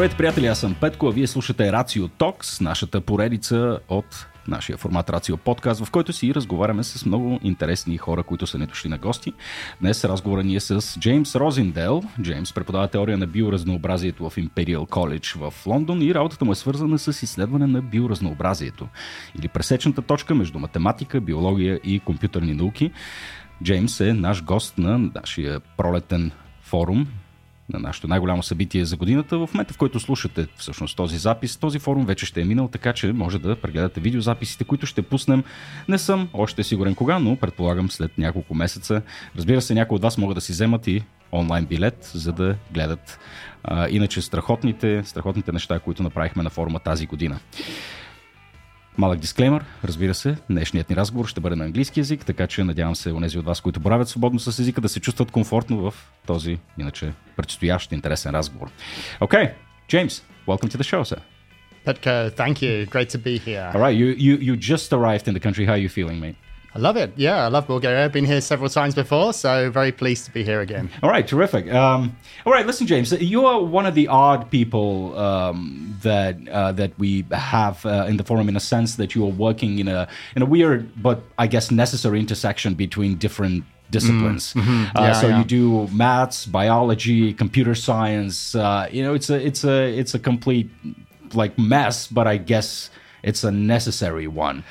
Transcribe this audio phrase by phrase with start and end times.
[0.00, 5.10] Здравейте, приятели, аз съм Петко, а вие слушате Рацио Токс, нашата поредица от нашия формат
[5.10, 8.98] Рацио подкаст, в който си разговаряме с много интересни хора, които са не дошли на
[8.98, 9.32] гости.
[9.80, 12.02] Днес разговора ни е с Джеймс Розиндел.
[12.22, 16.98] Джеймс преподава теория на биоразнообразието в Imperial College в Лондон и работата му е свързана
[16.98, 18.88] с изследване на биоразнообразието
[19.38, 22.92] или пресечната точка между математика, биология и компютърни науки.
[23.64, 26.30] Джеймс е наш гост на нашия пролетен
[26.62, 27.06] форум
[27.72, 29.38] на нашето най-голямо събитие за годината.
[29.38, 32.92] В момента, в който слушате всъщност този запис, този форум вече ще е минал, така
[32.92, 35.44] че може да прегледате видеозаписите, които ще пуснем.
[35.88, 39.02] Не съм още сигурен кога, но предполагам след няколко месеца.
[39.36, 41.02] Разбира се, някои от вас могат да си вземат и
[41.32, 43.18] онлайн билет, за да гледат
[43.64, 47.38] а, иначе страхотните, страхотните неща, които направихме на форума тази година.
[49.00, 52.96] Малък дисклеймер, разбира се, днешният ни разговор ще бъде на английски язик, така че надявам
[52.96, 55.94] се онези от вас, които боравят свободно с езика, да се чувстват комфортно в
[56.26, 58.70] този, иначе, предстоящ интересен разговор.
[59.20, 59.52] Okay,
[59.88, 61.18] James, welcome to the show, sir.
[61.86, 62.86] Petko, thank you.
[62.90, 63.70] Great to be here.
[63.74, 65.64] All right, you, you, you just arrived in the country.
[65.64, 66.36] How are you feeling, mate?
[66.72, 67.12] I love it.
[67.16, 68.04] Yeah, I love Bulgaria.
[68.04, 70.88] I've been here several times before, so very pleased to be here again.
[71.02, 71.72] All right, terrific.
[71.72, 76.70] Um, all right, listen, James, you are one of the odd people um, that uh,
[76.72, 79.88] that we have uh, in the forum, in a sense that you are working in
[79.88, 84.54] a in a weird but I guess necessary intersection between different disciplines.
[84.54, 84.96] Mm, mm-hmm.
[84.96, 85.38] uh, yeah, so yeah.
[85.38, 88.54] you do maths, biology, computer science.
[88.54, 90.70] Uh, you know, it's a it's a it's a complete
[91.34, 92.90] like mess, but I guess
[93.24, 94.62] it's a necessary one.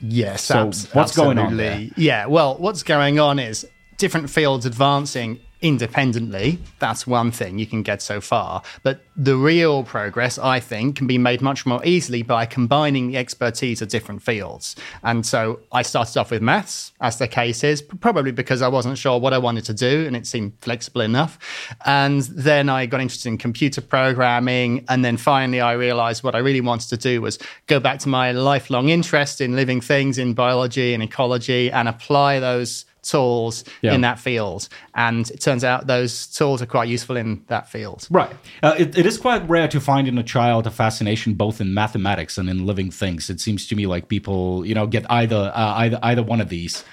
[0.00, 0.44] Yes.
[0.44, 1.86] So abs- what's going on absolutely.
[1.88, 1.94] there?
[1.96, 2.26] Yeah.
[2.26, 6.58] Well, what's going on is different fields advancing independently.
[6.78, 8.62] That's one thing you can get so far.
[8.82, 13.16] But the real progress, I think, can be made much more easily by combining the
[13.16, 14.76] expertise of different fields.
[15.02, 18.98] And so I started off with maths, as the case is, probably because I wasn't
[18.98, 21.38] sure what I wanted to do and it seemed flexible enough.
[21.84, 24.84] And then I got interested in computer programming.
[24.88, 28.08] And then finally, I realized what I really wanted to do was go back to
[28.08, 33.94] my lifelong interest in living things, in biology and ecology, and apply those tools Yeah.
[33.94, 34.68] in that field.
[34.94, 38.06] And it turns out those tools are quite useful in that field.
[38.10, 38.30] Right.
[38.62, 41.72] Uh, it, it is quite rare to find in a child a fascination both in
[41.74, 43.30] mathematics and in living things.
[43.30, 46.48] It seems to me like people, you know, get either uh, either either one of
[46.48, 46.84] these.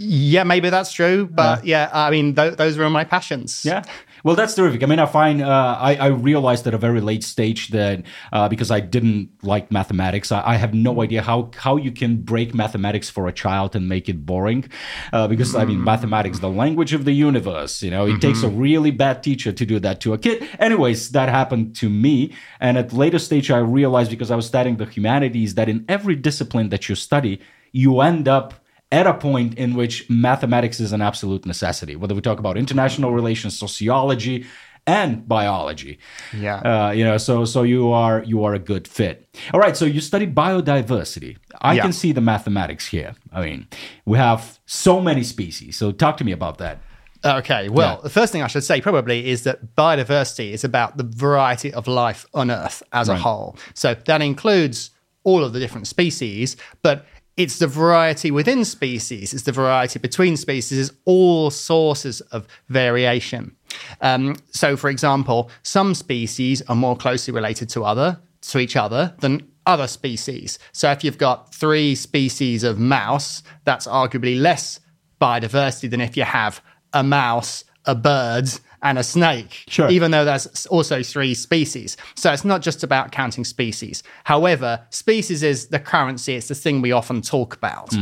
[0.00, 1.26] Yeah, maybe that's true.
[1.26, 3.64] But yeah, I mean, th- those were my passions.
[3.64, 3.82] Yeah.
[4.24, 4.82] Well, that's terrific.
[4.82, 8.02] I mean, I find uh, I, I realized at a very late stage that
[8.32, 12.18] uh, because I didn't like mathematics, I, I have no idea how how you can
[12.22, 14.68] break mathematics for a child and make it boring.
[15.12, 17.82] Uh, because I mean, mathematics, the language of the universe.
[17.82, 20.48] You know, it takes a really bad teacher to do that to a kid.
[20.58, 24.76] Anyways, that happened to me, and at later stage, I realized because I was studying
[24.76, 27.40] the humanities that in every discipline that you study,
[27.72, 28.54] you end up
[28.90, 33.12] at a point in which mathematics is an absolute necessity, whether we talk about international
[33.12, 34.46] relations, sociology,
[34.86, 35.98] and biology.
[36.34, 36.56] Yeah.
[36.60, 39.28] Uh, you know, so so you are you are a good fit.
[39.52, 41.36] All right, so you study biodiversity.
[41.60, 41.82] I Yeah.
[41.82, 43.14] can see the mathematics here.
[43.30, 43.66] I mean,
[44.06, 45.76] we have so many species.
[45.76, 46.78] So talk to me about that.
[47.24, 48.02] Okay, well, Yeah.
[48.04, 51.86] the first thing I should say probably is that biodiversity is about the variety of
[51.86, 53.18] life on Earth as Right.
[53.18, 53.56] a whole.
[53.74, 54.90] So that includes
[55.24, 57.04] all of the different species, but
[57.38, 63.54] it's the variety within species, it's the variety between species, it's all sources of variation.
[64.00, 69.14] Um, so, for example, some species are more closely related to other to each other
[69.20, 70.58] than other species.
[70.72, 74.80] So, if you've got three species of mouse, that's arguably less
[75.20, 76.60] biodiversity than if you have
[76.92, 78.50] a mouse, a bird,
[78.82, 79.64] and a snake.
[79.68, 79.88] Sure.
[79.90, 81.96] Even though there's also three species.
[82.14, 84.02] So it's not just about counting species.
[84.24, 87.94] However, species is the currency, it's the thing we often talk about.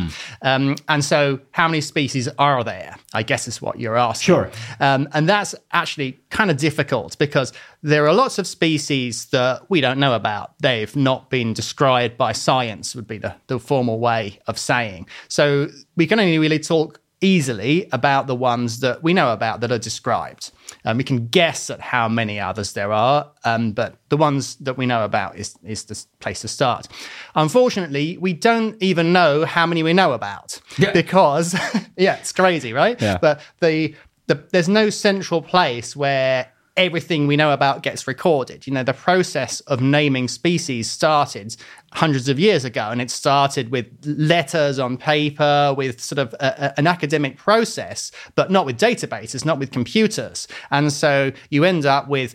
[0.42, 2.96] Um, and so, how many species are there?
[3.14, 4.34] I guess is what you're asking.
[4.34, 4.50] Sure.
[4.80, 9.80] Um, and that's actually kind of difficult because there are lots of species that we
[9.80, 10.54] don't know about.
[10.60, 15.06] They've not been described by science, would be the, the formal way of saying.
[15.28, 19.72] So we can only really talk easily about the ones that we know about that
[19.72, 20.50] are described.
[20.84, 24.76] Um, we can guess at how many others there are, um, but the ones that
[24.76, 26.88] we know about is, is the place to start.
[27.34, 30.92] Unfortunately, we don't even know how many we know about Yeah.
[30.92, 31.54] because,
[31.96, 33.00] yeah, it's crazy, right?
[33.00, 33.18] Yeah.
[33.18, 33.94] But the,
[34.26, 38.66] the there's no central place where everything we know about gets recorded.
[38.66, 41.56] You know, the process of naming species started
[41.92, 46.46] hundreds of years ago, and it started with letters on paper, with sort of a,
[46.66, 50.46] a- an academic process, but not with databases, not with computers.
[50.70, 52.34] And so you end up with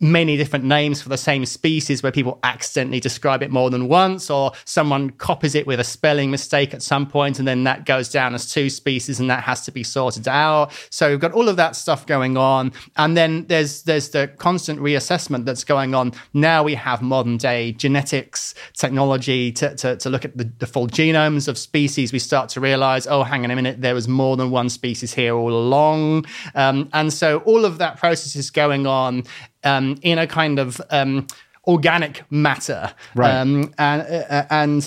[0.00, 4.30] many different names for the same species where people accidentally describe it more than once,
[4.30, 8.08] or someone copies it with a spelling mistake at some point, and then that goes
[8.08, 10.72] down as two species, and that has to be sorted out.
[10.90, 14.80] So we've got all of that stuff going on, and then there's there's the constant
[14.80, 16.12] reassessment that's going on.
[16.32, 20.86] Now we have modern day genetics technology to, to, to look at the, the full
[20.86, 22.12] genomes of species.
[22.12, 25.12] We start to realize, oh, hang on a minute, there was more than one species
[25.12, 29.24] here all along, um, and so all of that process is going on
[29.64, 31.26] um, in a kind of um,
[31.66, 32.92] organic matter.
[33.14, 33.34] Right.
[33.34, 34.82] Um, and uh, and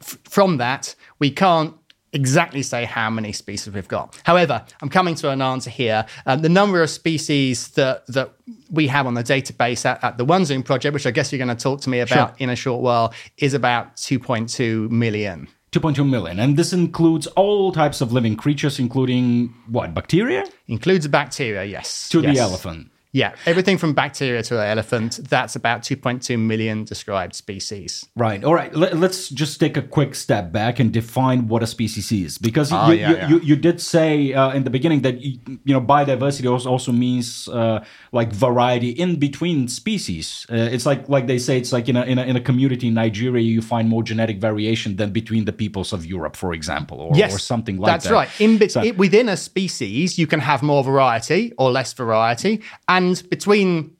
[0.00, 1.74] f- from that, we can't
[2.12, 4.20] exactly say how many species we've got.
[4.24, 6.04] However, I'm coming to an answer here.
[6.26, 8.32] Um, the number of species that that
[8.70, 11.56] we have on the database at, at the OneZoom project, which I guess you're going
[11.56, 12.36] to talk to me about Sure.
[12.38, 15.46] in a short while, is about 2.2 million.
[15.72, 16.40] 2.2 million.
[16.40, 20.44] And this includes all types of living creatures, including what, bacteria?
[20.66, 22.08] Includes bacteria, yes.
[22.08, 22.34] To Yes.
[22.36, 22.90] the elephant.
[23.12, 25.18] Yeah, everything from bacteria to an elephant.
[25.28, 28.06] That's about 2.2 million described species.
[28.14, 28.44] Right.
[28.44, 28.72] All right.
[28.74, 32.70] Let, us just take a quick step back and define what a species is, because
[32.72, 33.28] Oh, you, yeah, you, yeah.
[33.28, 36.92] You, you did say uh, in the beginning that you, you know biodiversity also, also
[36.92, 40.46] means uh, like variety in between species.
[40.48, 42.86] Uh, it's like like they say it's like in a, in a in a community
[42.88, 47.00] in Nigeria you find more genetic variation than between the peoples of Europe, for example,
[47.00, 48.10] or, Yes, or something like that's that.
[48.10, 48.40] That's right.
[48.40, 52.99] In So- it- within a species, you can have more variety or less variety, and
[53.22, 53.96] between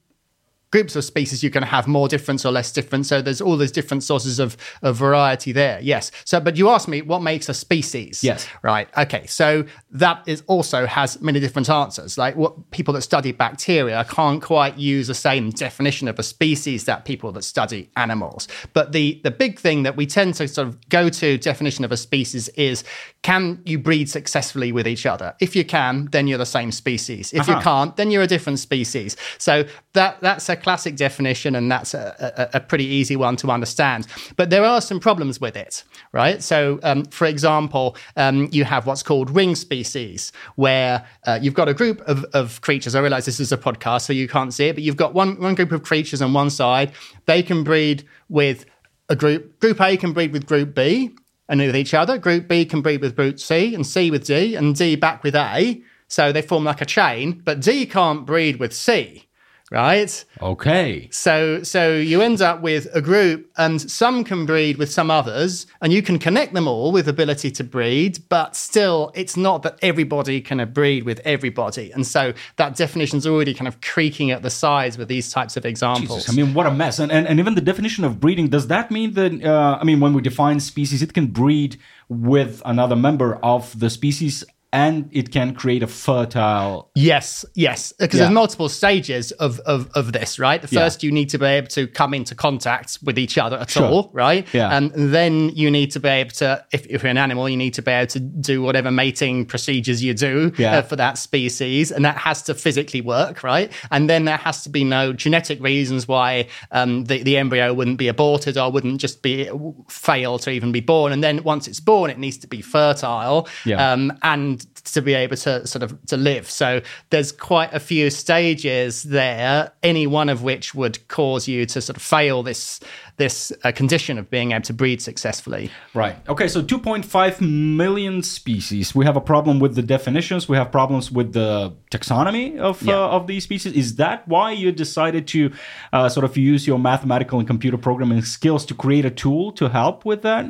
[0.71, 3.09] groups of species, you can have more difference or less difference.
[3.09, 5.81] So there's all those different sources of, of variety there.
[5.83, 6.13] Yes.
[6.25, 8.23] So, but you asked me what makes a species.
[8.23, 8.49] Yes.
[8.63, 8.89] Right.
[8.97, 9.27] Okay.
[9.27, 12.17] So that is also has many different answers.
[12.17, 16.85] Like what people that study bacteria can't quite use the same definition of a species
[16.85, 18.47] that people that study animals.
[18.73, 21.93] But the the big thing that we tend to sort of go to definition of
[21.93, 22.85] a species is
[23.23, 25.35] can you breed successfully with each other?
[25.41, 27.33] If you can, then you're the same species.
[27.33, 27.63] If you Uh-huh.
[27.63, 29.17] can't, then you're a different species.
[29.39, 29.65] So
[29.95, 34.07] that that's a classic definition, and that's a, a, a pretty easy one to understand.
[34.37, 36.43] But there are some problems with it, right?
[36.43, 41.69] So, um, for example, um, you have what's called ring species, where uh, you've got
[41.69, 42.95] a group of, of creatures.
[42.95, 45.41] I realize this is a podcast, so you can't see it, but you've got one
[45.41, 46.93] one group of creatures on one side.
[47.27, 48.67] They can breed with
[49.09, 49.59] a group.
[49.61, 51.11] Group A can breed with Group B
[51.49, 52.17] and with each other.
[52.19, 55.35] Group B can breed with Group C, and C with D, and D back with
[55.35, 55.83] A.
[56.09, 59.29] So they form like a chain, but D can't breed with C,
[59.71, 60.25] right?
[60.43, 61.09] Okay.
[61.13, 65.67] So so you end up with a group, and some can breed with some others,
[65.81, 69.79] and you can connect them all with ability to breed, but still, it's not that
[69.83, 74.51] everybody can breed with everybody, and so that definition's already kind of creaking at the
[74.51, 76.25] sides with these types of examples.
[76.25, 76.99] Jesus, I mean, what a mess.
[76.99, 80.01] And, and, and even the definition of breeding, does that mean that, uh, I mean,
[80.01, 81.79] when we define species, it can breed
[82.09, 86.91] with another member of the species and it can create a fertile.
[86.95, 88.27] Yes, yes, because Yeah.
[88.27, 90.61] there's multiple stages of, of of this, right?
[90.63, 90.83] The Yeah.
[90.83, 93.85] first, you need to be able to come into contact with each other at Sure.
[93.85, 94.47] all, right?
[94.53, 94.77] Yeah.
[94.77, 97.75] And then you need to be able to, if, if you're an animal, you need
[97.75, 100.79] to be able to do whatever mating procedures you do Yeah.
[100.79, 103.73] uh, for that species, and that has to physically work, right?
[103.91, 107.99] And then there has to be no genetic reasons why um, the the embryo wouldn't
[107.99, 109.49] be aborted or wouldn't just be
[109.89, 111.13] fail to even be born.
[111.13, 113.93] And then once it's born, it needs to be fertile, Yeah.
[113.93, 114.60] um, and
[114.93, 116.51] to be able to sort of to live.
[116.51, 116.81] So
[117.11, 121.97] there's quite a few stages there, any one of which would cause you to sort
[121.97, 122.81] of fail this
[123.17, 125.71] this uh, condition of being able to breed successfully.
[125.95, 126.17] Right.
[126.29, 127.41] Okay, so 2.5
[127.77, 128.95] million species.
[128.95, 130.49] We have a problem with the definitions.
[130.49, 132.95] We have problems with the taxonomy of, Yeah.
[132.95, 133.75] uh, of these species.
[133.75, 135.53] Is that why you decided to
[135.93, 139.69] uh, sort of use your mathematical and computer programming skills to create a tool to
[139.69, 140.47] help with that?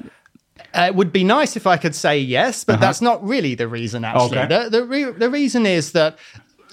[0.75, 3.69] Uh, it would be nice if I could say yes, but that's not really the
[3.69, 4.05] reason.
[4.05, 4.47] Actually, Uh-huh.
[4.55, 4.65] Okay.
[4.65, 6.19] the the, re- the reason is that,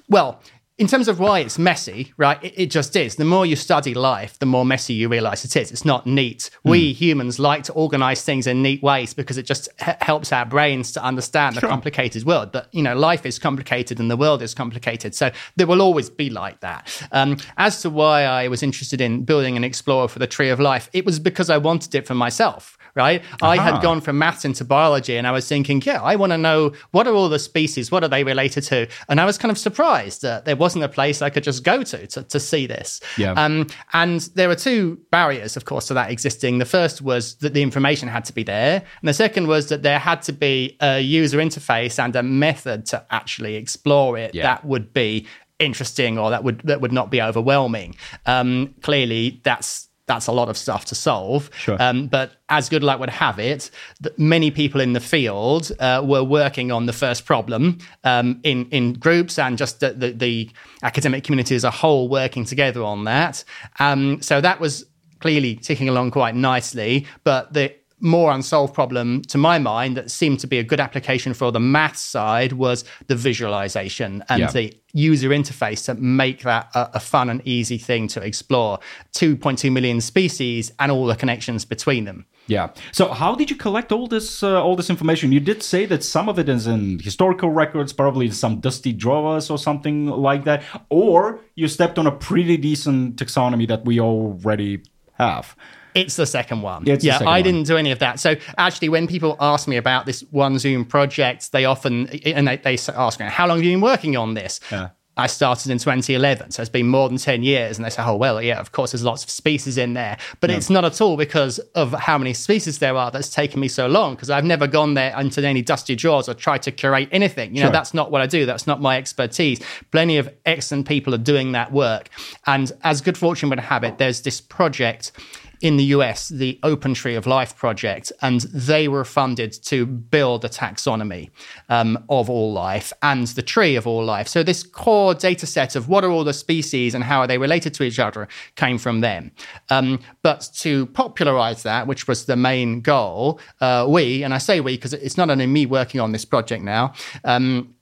[0.09, 0.41] well.
[0.79, 2.37] In terms of why it's messy, right?
[2.43, 3.15] It, it just is.
[3.15, 5.71] The more you study life, the more messy you realize it is.
[5.71, 6.51] It's not neat.
[6.61, 6.69] Hmm.
[6.69, 10.45] We humans like to organize things in neat ways because it just h- helps our
[10.45, 12.51] brains to understand the complicated world.
[12.51, 15.15] But, you know, life is complicated and the world is complicated.
[15.15, 16.85] So there will always be like that.
[17.11, 20.59] Um, as to why I was interested in building an explorer for the tree of
[20.59, 23.23] life, it was because I wanted it for myself, right?
[23.41, 26.37] I had gone from maths into biology and I was thinking, yeah, I want to
[26.37, 27.91] know what are all the species?
[27.91, 28.87] What are they related to?
[29.07, 31.83] And I was kind of surprised that there wasn't a place I could just go
[31.83, 32.99] to to, to see this.
[33.17, 33.31] Yeah.
[33.33, 36.57] Um, and there were two barriers, of course, to that existing.
[36.57, 38.83] The first was that the information had to be there.
[39.01, 42.85] And the second was that there had to be a user interface and a method
[42.87, 44.43] to actually explore it Yeah.
[44.43, 45.27] that would be
[45.59, 47.95] interesting or that would that would not be overwhelming.
[48.25, 51.49] Um, clearly, that's that's a lot of stuff to solve.
[51.57, 51.77] Sure.
[51.79, 53.69] Um, but as good luck would have it,
[54.01, 58.67] th- many people in the field uh, were working on the first problem um, in
[58.69, 60.49] in groups and just the, the, the
[60.81, 63.43] academic community as a whole working together on that.
[63.79, 64.85] Um, so that was
[65.19, 67.05] clearly ticking along quite nicely.
[67.23, 71.33] But the more unsolved problem to my mind that seemed to be a good application
[71.33, 74.51] for the math side was the visualization and Yeah.
[74.51, 78.79] the user interface to make that a, a fun and easy thing to explore
[79.13, 82.69] 2.2 million species and all the connections between them Yeah.
[82.91, 85.31] So how did you collect all this uh, all this information?
[85.33, 89.49] You did say that some of it is in historical records, probably some dusty drawers
[89.49, 94.79] or something like that, or you stepped on a pretty decent taxonomy that we already
[95.17, 95.55] have.
[95.97, 96.85] It's the second one.
[96.85, 97.43] Yeah, second I one.
[97.43, 98.19] didn't do any of that.
[98.19, 102.57] So actually, when people ask me about this One Zoom project, they often and they,
[102.57, 104.89] they ask me, "How long have you been working on this?" Yeah.
[105.19, 107.77] I started in 2011, so it's been more than 10 years.
[107.79, 110.51] And they say, "Oh well, yeah, of course, there's lots of species in there, but
[110.51, 113.87] it's not at all because of how many species there are that's taken me so
[113.87, 114.13] long.
[114.13, 117.55] Because I've never gone there into any dusty drawers or tried to curate anything.
[117.55, 117.71] You know, Sure.
[117.73, 118.45] that's not what I do.
[118.45, 119.59] That's not my expertise.
[119.91, 122.09] Plenty of excellent people are doing that work,
[122.45, 125.13] and as good fortune would have it, there's this project
[125.61, 130.45] in the US, the Open Tree of Life project, and they were funded to build
[130.45, 131.29] a taxonomy
[131.69, 134.27] um, of all life and the tree of all life.
[134.27, 137.37] So, this core data set of what are all the species and how are they
[137.37, 139.31] related to each other came from them.
[139.69, 144.59] Um, but to popularize that, which was the main goal, uh, we, and I say
[144.59, 147.73] we because it's not only me working on this project now, um,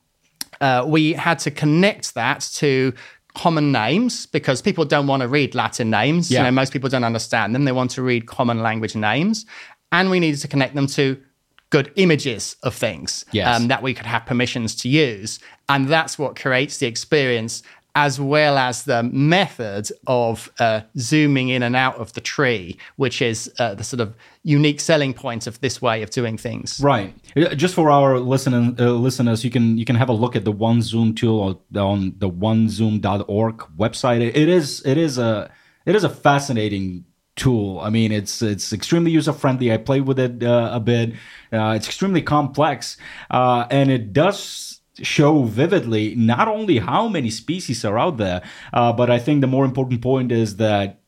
[0.62, 2.94] uh, we had to connect that to
[3.36, 6.32] common names because people don't want to read Latin names.
[6.32, 6.39] Yeah.
[6.39, 7.65] You know, most people don't understand them.
[7.65, 9.46] They want to read common language names.
[9.92, 11.22] And we needed to connect them to
[11.70, 13.60] good images of things Yes.
[13.60, 15.39] um, that we could have permissions to use.
[15.70, 17.63] And that's what creates the experience
[17.96, 23.22] as well as the method of uh, zooming in and out of the tree, which
[23.22, 26.80] is uh, the sort of unique selling point of this way of doing things.
[26.82, 27.16] Right.
[27.38, 30.44] Uh, Just for our listening, uh, listeners, you can you can have a look at
[30.44, 34.22] the One Zoom tool on the onezoom.org website.
[34.22, 35.50] It is it is a
[35.86, 37.06] it is a fascinating
[37.38, 37.80] tool.
[37.80, 39.72] I mean, it's it's extremely user friendly.
[39.72, 41.14] I played with it uh, a bit.
[41.52, 42.98] Uh, it's extremely complex,
[43.30, 48.42] and it does show vividly not only how many species are out there,
[48.74, 51.02] uh, but I think the more important point is that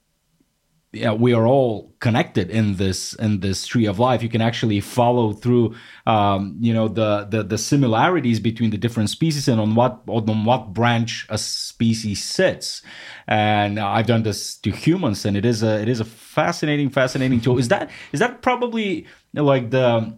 [0.94, 4.24] yeah, we are all connected in this in this tree of life.
[4.24, 5.75] You can actually follow through,
[6.06, 10.46] um, you know, the, the the similarities between the different species and on what on
[10.46, 12.82] what branch a species sits.
[13.27, 17.41] And I've done this to humans, and it is a it is a fascinating fascinating
[17.41, 17.60] tool.
[17.60, 20.17] Is that is that probably like the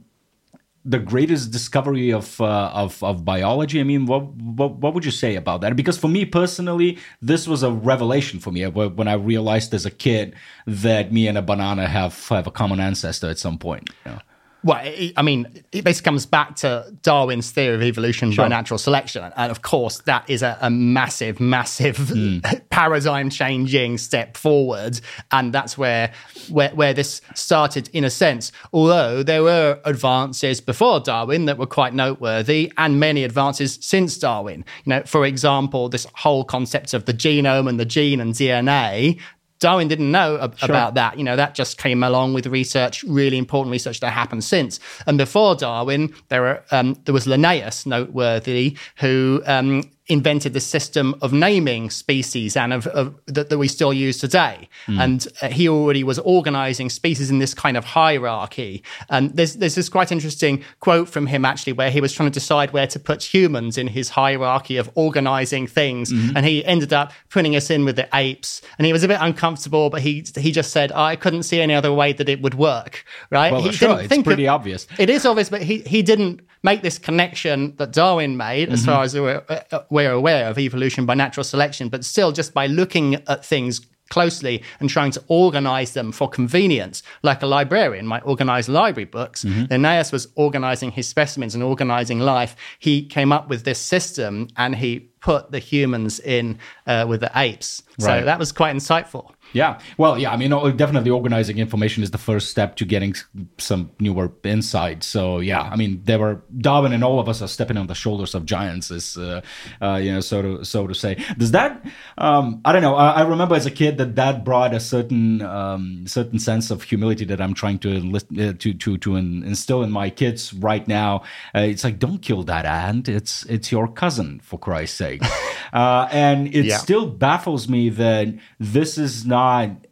[0.89, 3.79] the greatest discovery of, uh, of of biology.
[3.79, 5.75] I mean, what, what what would you say about that?
[5.75, 9.91] Because for me personally, this was a revelation for me when I realized as a
[9.91, 10.33] kid
[10.65, 13.89] that me and a banana have have a common ancestor at some point.
[14.05, 14.19] you know.
[14.63, 18.43] Well, it, I mean, it basically comes back to Darwin's theory of evolution Sure.
[18.43, 19.31] by natural selection.
[19.37, 22.39] And of course, that is a, a massive, massive hmm.
[22.69, 24.99] paradigm changing step forward.
[25.31, 26.11] And that's where,
[26.49, 28.51] where, where this started in a sense.
[28.73, 34.65] Although there were advances before Darwin that were quite noteworthy and many advances since Darwin.
[34.83, 39.19] You know, for example, this whole concept of the genome and the gene and DNA
[39.59, 41.17] Darwin didn't know ab- about that.
[41.17, 44.79] You know, that just came along with research, really important research that happened since.
[45.05, 51.15] And before Darwin, there were um, there was Linnaeus, noteworthy, who um, invented the system
[51.21, 54.67] of naming species and of, of that, that we still use today.
[54.87, 58.83] And uh, he already was organizing species in this kind of hierarchy.
[59.09, 62.33] And there's there's this quite interesting quote from him actually, where he was trying to
[62.33, 67.11] decide where to put humans in his hierarchy of organizing things, and he ended up
[67.29, 68.61] putting us in with the apes.
[68.77, 71.75] And he was a bit uncomfortable, but he he just said, I couldn't see any
[71.75, 73.05] other way that it would work.
[73.29, 73.51] Right?
[73.51, 74.87] Well, he sure, didn't it's think of- pretty obvious.
[74.97, 78.91] it is obvious, but he, he didn't make this connection that Darwin made, as Mm-hmm.
[78.91, 79.43] far as we're,
[79.89, 81.89] we're aware of evolution by natural selection.
[81.89, 87.03] But still, just by looking at things closely and trying to organize them for convenience,
[87.21, 89.65] like a librarian might organize library books, Mm-hmm.
[89.69, 92.55] Linnaeus was organizing his specimens and organizing life.
[92.79, 97.31] He came up with this system and he put the humans in uh, with the
[97.35, 97.83] apes.
[97.99, 99.31] So that was quite insightful.
[99.53, 99.79] Yeah.
[99.97, 100.31] Well, yeah.
[100.31, 103.15] I mean, definitely organizing information is the first step to getting
[103.57, 105.07] some newer insights.
[105.07, 105.61] So, yeah.
[105.61, 108.45] I mean, there were Darwin and all of us are stepping on the shoulders of
[108.45, 109.41] giants, is uh,
[109.81, 111.15] uh, you know, so to so to say.
[111.37, 111.85] Does that?
[112.17, 112.95] Um, I don't know.
[112.95, 116.83] I, I remember as a kid that that brought a certain um, certain sense of
[116.83, 120.53] humility that I'm trying to enlist, uh, to to to in, instill in my kids
[120.53, 121.23] right now.
[121.55, 123.09] Uh, it's like, don't kill that ant.
[123.09, 125.23] It's it's your cousin, for Christ's sake.
[125.23, 125.31] sake.
[125.71, 126.77] Uh, and it Yeah.
[126.77, 128.27] still baffles me that
[128.59, 129.38] this is not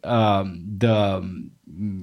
[0.04, 1.48] um, the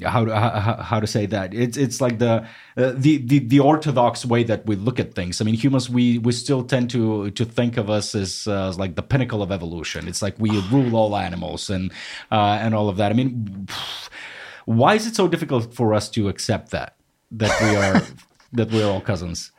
[0.03, 2.47] how to how, how to say that it's it's like the,
[2.77, 5.41] uh, the the the orthodox way that we look at things.
[5.41, 8.79] I mean, humans we we still tend to to think of us as, uh, as
[8.79, 10.07] like the pinnacle of evolution.
[10.07, 11.91] It's like we rule all animals and
[12.31, 13.11] uh, and all of that.
[13.11, 13.67] I mean,
[14.65, 16.95] why is it so difficult for us to accept that
[17.31, 18.01] that we are
[18.53, 19.51] that we're all cousins?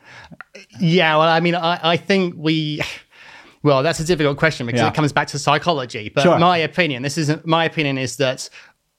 [0.81, 2.81] Yeah, well, I mean, I, I think we.
[3.67, 4.89] Well, that's a difficult question because Yeah.
[4.89, 6.09] it comes back to psychology.
[6.15, 6.39] But Sure.
[6.39, 8.49] my opinion, this isn't my opinion, is that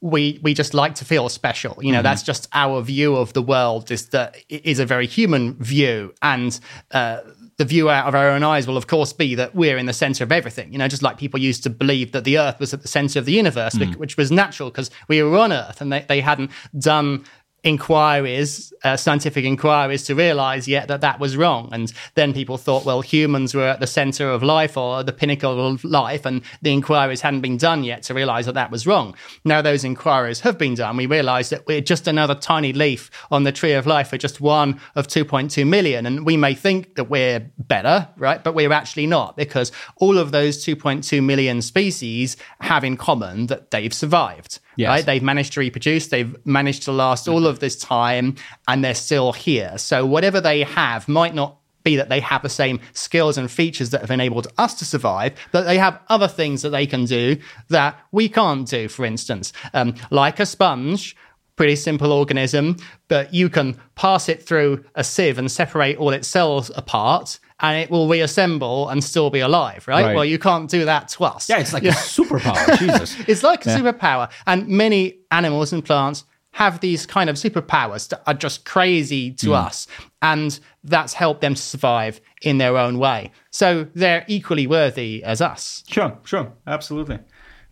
[0.02, 1.72] we we just like to feel special.
[1.72, 1.86] Mm-hmm.
[1.86, 3.90] You know, that's just our view of the world.
[3.92, 6.60] Is that it is a very human view, and
[6.92, 7.20] uh,
[7.58, 9.94] the view out of our own eyes will, of course, be that we're in the
[9.94, 10.72] center of everything.
[10.74, 13.18] You know, just like people used to believe that the Earth was at the center
[13.20, 13.96] of the universe, Mm.
[13.96, 17.24] which was natural because we were on Earth, and they, they hadn't done
[17.68, 21.70] inquiries, uh, scientific inquiries, to realize yet that that was wrong.
[21.72, 25.68] And then people thought, well, humans were at the center of life or the pinnacle
[25.68, 29.16] of life, and the inquiries hadn't been done yet to realize that that was wrong.
[29.44, 30.98] Now those inquiries have been done.
[30.98, 34.12] We realize that we're just another tiny leaf on the tree of life.
[34.12, 36.06] We're just one of 2.2 million.
[36.06, 38.44] And we may think that we're better, right?
[38.44, 43.72] But we're actually not because all of those 2.2 million species have in common that
[43.72, 44.60] they've survived.
[44.78, 44.90] Yes.
[44.90, 45.06] Right?
[45.06, 48.36] They've managed to reproduce, they've managed to last all of this time,
[48.68, 49.78] and they're still here.
[49.78, 53.92] So, whatever they have might not be that they have the same skills and features
[53.92, 57.38] that have enabled us to survive, but they have other things that they can do
[57.70, 59.54] that we can't do, for instance.
[59.74, 61.16] Um, like a sponge,
[61.56, 62.76] pretty simple organism,
[63.08, 67.40] but you can pass it through a sieve and separate all its cells apart.
[67.60, 70.06] And it will reassemble and still be alive, right?
[70.06, 70.16] Right.
[70.16, 71.50] Well, you can't do that to us.
[71.50, 72.78] Yeah, it's like a superpower.
[72.78, 73.18] Jesus.
[73.28, 74.30] It's like a superpower.
[74.46, 79.54] And many animals and plants have these kind of superpowers that are just crazy to
[79.54, 79.88] us.
[80.22, 83.32] And that's helped them to survive in their own way.
[83.52, 85.84] So they're equally worthy as us.
[85.88, 87.20] Sure, sure, absolutely.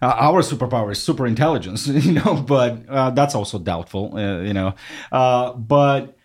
[0.02, 4.54] Uh, our superpower is super intelligence, you know, but uh, that's also doubtful, uh, you
[4.54, 4.76] know.
[5.12, 6.16] Uh, but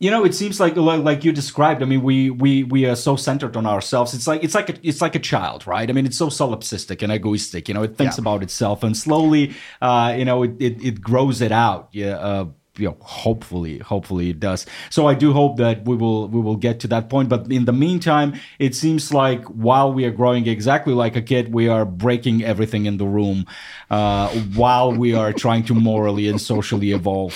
[0.00, 1.82] you know, it seems like like you described.
[1.82, 4.14] I mean, we we we are so centered on ourselves.
[4.14, 5.88] It's like it's like a, it's like a child, right?
[5.90, 7.68] I mean, it's so solipsistic and egoistic.
[7.68, 8.22] You know, it thinks Yeah.
[8.22, 11.88] about itself, and slowly, uh, you know, it, it it grows it out.
[11.92, 12.16] Yeah.
[12.18, 12.44] Uh,
[12.76, 14.64] you know, hopefully, hopefully it does.
[14.88, 17.28] So I do hope that we will we will get to that point.
[17.28, 21.52] But in the meantime, it seems like while we are growing exactly like a kid,
[21.52, 23.46] we are breaking everything in the room
[23.90, 27.34] uh, while we are trying to morally and socially evolve.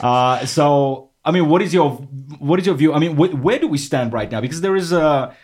[0.00, 1.90] Uh, so I mean, what is your
[2.38, 2.94] what is your view?
[2.94, 4.40] I mean, wh- where do we stand right now?
[4.40, 5.36] Because there is a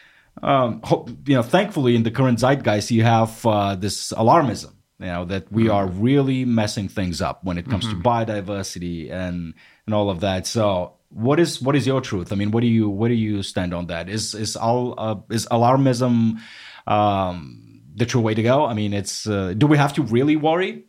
[0.42, 0.80] um,
[1.26, 4.72] you know, thankfully in the current zeitgeist, you have uh, this alarmism.
[4.98, 9.52] You know that we are really messing things up when it comes to biodiversity and
[9.86, 10.46] and all of that.
[10.46, 12.32] So, what is what is your truth?
[12.32, 14.08] I mean, what do you what do you stand on that?
[14.08, 16.38] Is is all uh, is alarmism
[16.86, 18.64] um, the true way to go?
[18.64, 20.84] I mean, it's uh, do we have to really worry?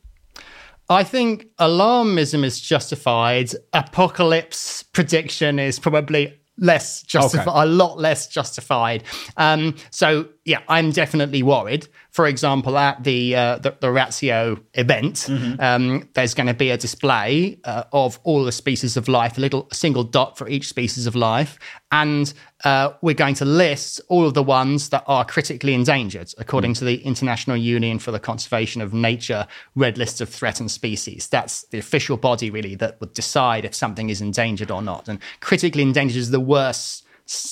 [0.90, 3.52] I think alarmism is justified.
[3.74, 7.60] Apocalypse prediction is probably less justified, Okay.
[7.62, 9.04] a lot less justified.
[9.36, 11.88] Um, so yeah, I'm definitely worried.
[12.12, 15.28] For example, at the uh, the, the Ratio event,
[15.60, 19.42] um, there's going to be a display uh, of all the species of life, a
[19.42, 21.58] little single dot for each species of life,
[21.92, 22.32] and
[22.64, 26.86] uh, we're going to list all of the ones that are critically endangered according to
[26.86, 31.28] the International Union for the Conservation of Nature Red List of Threatened Species.
[31.28, 35.08] That's the official body really that would decide if something is endangered or not.
[35.08, 37.05] And critically endangered is the worst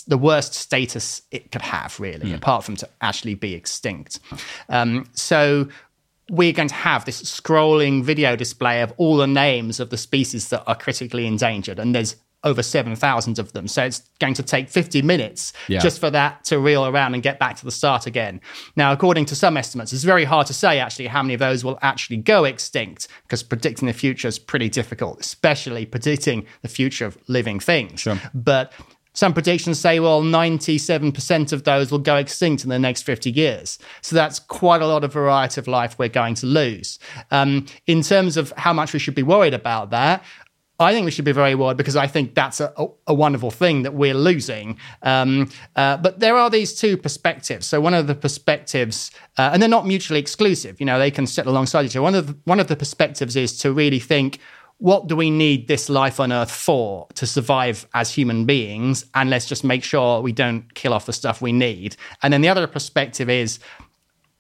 [0.08, 4.20] the worst status it could have, really, apart from to actually be extinct.
[4.70, 5.68] Um, so
[6.30, 10.50] we're going to have this scrolling video display of all the names of the species
[10.50, 13.70] that are critically endangered, and there's over 7,000 of them.
[13.70, 15.80] So it's going to take 50 minutes Yeah.
[15.80, 18.42] just for that to reel around and get back to the start again.
[18.76, 21.64] Now, according to some estimates, it's very hard to say actually how many of those
[21.64, 27.06] will actually go extinct because predicting the future is pretty difficult, especially predicting the future
[27.06, 28.06] of living things.
[28.34, 28.74] But
[29.14, 33.78] some predictions say, well, 97% of those will go extinct in the next 50 years.
[34.02, 37.00] So that's quite a lot of variety of life we're going to lose.
[37.32, 40.24] Um, in terms of how much we should be worried about that,
[40.80, 42.74] I think we should be very worried because I think that's a,
[43.06, 44.80] a, wonderful thing that we're losing.
[45.04, 47.68] Um, uh, but there are these two perspectives.
[47.68, 50.80] So one of the perspectives, uh, and they're not mutually exclusive.
[50.80, 52.02] You know, they can sit alongside each other.
[52.02, 54.40] One of the, one of the perspectives is to really think.
[54.78, 59.06] What do we need this life on Earth for to survive as human beings?
[59.14, 61.96] And let's just make sure we don't kill off the stuff we need.
[62.22, 63.60] And then the other perspective is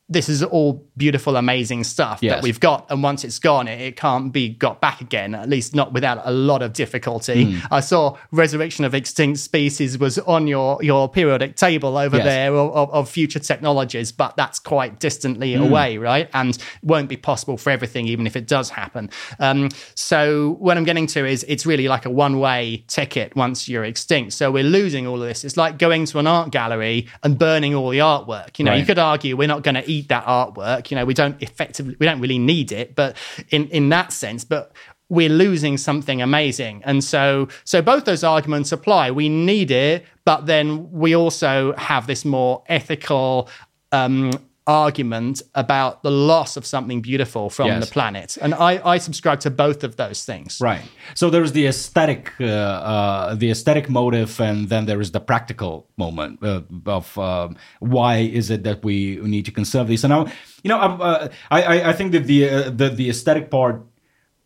[0.09, 2.35] this is all beautiful, amazing stuff Yes.
[2.35, 2.85] that we've got.
[2.91, 6.21] And once it's gone, it, it can't be got back again, at least not without
[6.25, 7.53] a lot of difficulty.
[7.53, 7.73] Hmm.
[7.73, 12.25] I saw Resurrection of Extinct Species was on your, your periodic table over Yes.
[12.25, 15.63] there of, of, future technologies, but that's quite distantly Hmm.
[15.63, 16.29] away, right?
[16.33, 19.09] And won't be possible for everything, even if it does happen.
[19.39, 23.69] Um, so, what I'm getting to is it's really like a one way ticket once
[23.69, 24.33] you're extinct.
[24.33, 25.43] So, we're losing all of this.
[25.45, 28.59] It's like going to an art gallery and burning all the artwork.
[28.59, 30.91] You know, you could argue we're not going to eat that artwork.
[30.91, 33.15] You know, we don't effectively, we don't really need it, but
[33.49, 34.71] in, in that sense, but
[35.09, 36.81] we're losing something amazing.
[36.85, 39.11] And so, so both those arguments apply.
[39.11, 43.49] We need it, but then we also have this more ethical,
[43.91, 44.31] um,
[44.67, 47.85] argument about the loss of something beautiful from Yes.
[47.85, 48.37] the planet.
[48.41, 50.59] And I, I subscribe to both of those things.
[50.61, 50.83] Right.
[51.15, 55.87] So there's the aesthetic, uh, uh, the aesthetic motive, and then there is the practical
[55.97, 60.03] moment uh, of um, why is it that we need to conserve these.
[60.03, 60.25] And now,
[60.63, 63.85] you know, uh, I, I I think that the uh, the the aesthetic part.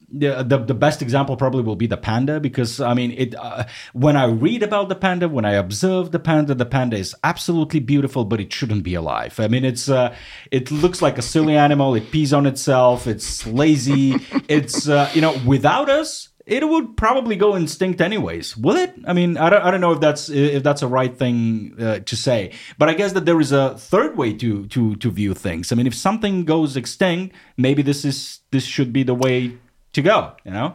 [0.10, 3.66] The, the the best example probably will be the panda because I mean it uh,
[3.92, 7.82] when I read about the panda when I observe the panda the panda is absolutely
[7.82, 9.38] beautiful but it shouldn't be alive.
[9.38, 10.16] I mean it's uh,
[10.50, 11.94] it looks like a silly animal.
[11.94, 13.06] It pees on itself.
[13.06, 14.16] It's lazy.
[14.48, 18.56] It's uh, you know without us it would probably go extinct anyways.
[18.56, 18.94] Will it?
[19.06, 22.00] I mean I don't, I don't know if that's if that's a right thing uh,
[22.00, 25.34] to say but I guess that there is a third way to to to view
[25.34, 25.74] things.
[25.74, 29.58] I mean if something goes extinct maybe this is this should be the way
[29.98, 30.70] to go you know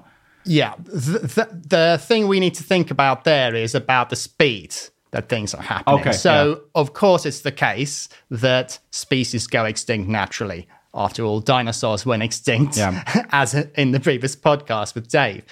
[0.45, 0.75] Yeah.
[0.85, 1.45] The, the,
[1.77, 4.75] the thing we need to think about there is about the speed
[5.13, 6.01] that things are happening.
[6.01, 6.81] Okay, so, yeah.
[6.83, 10.67] of course, it's the case that species go extinct naturally.
[10.95, 13.03] After all, dinosaurs went extinct, Yeah.
[13.43, 15.45] as in the previous podcast with Dave.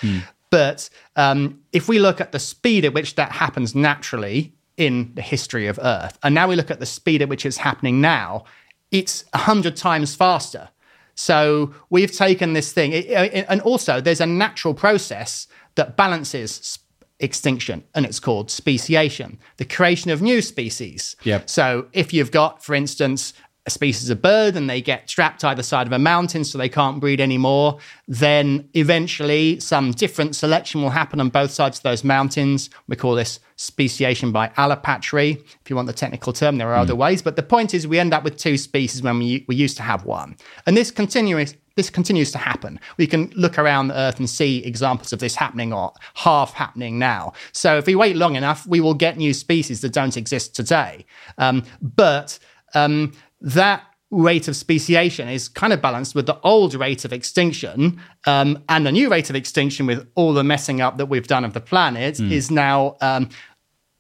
[0.50, 5.22] But um, if we look at the speed at which that happens naturally in the
[5.22, 8.44] history of Earth, and now we look at the speed at which it's happening now,
[8.90, 10.68] it's a hundred times faster.
[11.20, 15.96] So we've taken this thing, it- uh, it- and also there's a natural process that
[15.96, 16.78] balances
[17.18, 21.16] extinction, and it's called speciation, the creation of new species.
[21.24, 21.50] Yep.
[21.50, 23.34] So if you've got, for instance,
[23.66, 26.68] a species of bird and they get trapped either side of a mountain so they
[26.68, 32.02] can't breed anymore, then eventually some different selection will happen on both sides of those
[32.02, 32.70] mountains.
[32.88, 35.32] We call this speciation by allopatry.
[35.32, 37.20] If you want the technical term, there are other ways.
[37.20, 39.82] But the point is we end up with two species when we, we used to
[39.82, 40.36] have one.
[40.66, 42.78] And this continuous this continues to happen.
[42.98, 46.98] We can look around the earth and see examples of this happening or half happening
[46.98, 47.32] now.
[47.52, 51.06] So if we wait long enough, we will get new species that don't exist today.
[51.38, 52.38] Um, but
[52.74, 58.00] um, that rate of speciation is kind of balanced with the old rate of extinction
[58.26, 61.44] um, and the new rate of extinction with all the messing up that we've done
[61.44, 63.28] of the planet is now um,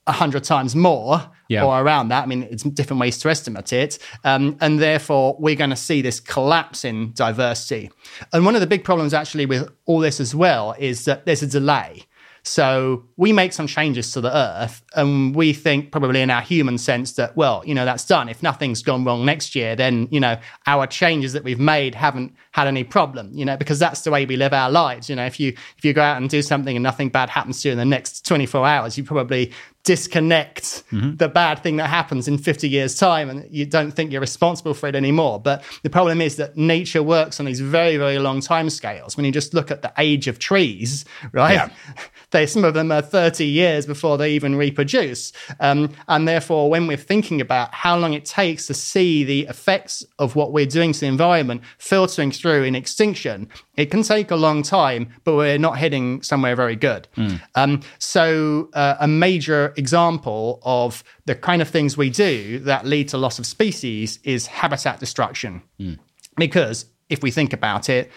[0.08, 1.64] a hundred times more Yeah.
[1.64, 2.24] or around that.
[2.24, 3.98] I mean, it's different ways to estimate it.
[4.24, 7.90] Um, and therefore, we're going to see this collapse in diversity.
[8.32, 11.42] And one of the big problems actually with all this as well is that there's
[11.44, 12.04] a delay.
[12.42, 16.78] So we make some changes to the earth and we think probably in our human
[16.78, 18.28] sense that, well, you know, that's done.
[18.28, 22.34] If nothing's gone wrong next year, then, you know, our changes that we've made haven't
[22.52, 25.10] had any problem, you know, because that's the way we live our lives.
[25.10, 27.62] You know, if you if you go out and do something and nothing bad happens
[27.62, 29.52] to you in the next 24 hours, you probably
[29.84, 30.84] disconnect
[31.16, 34.74] the bad thing that happens in 50 years time and you don't think you're responsible
[34.74, 35.40] for it anymore.
[35.40, 39.24] But the problem is that nature works on these very very long time scales when
[39.24, 41.70] you just look at the age of trees right Yeah.
[42.30, 45.32] they some of them are 30 years before they even reproduce.
[45.58, 50.04] Um, and therefore when we're thinking about how long it takes to see the effects
[50.18, 53.48] of what we're doing to the environment filtering through in extinction
[53.80, 57.08] it can take a long time but we're not heading somewhere very good.
[57.54, 63.08] Um, so uh, a major example of the kind of things we do that lead
[63.08, 65.62] to loss of species is habitat destruction.
[66.36, 68.10] Because if we think about it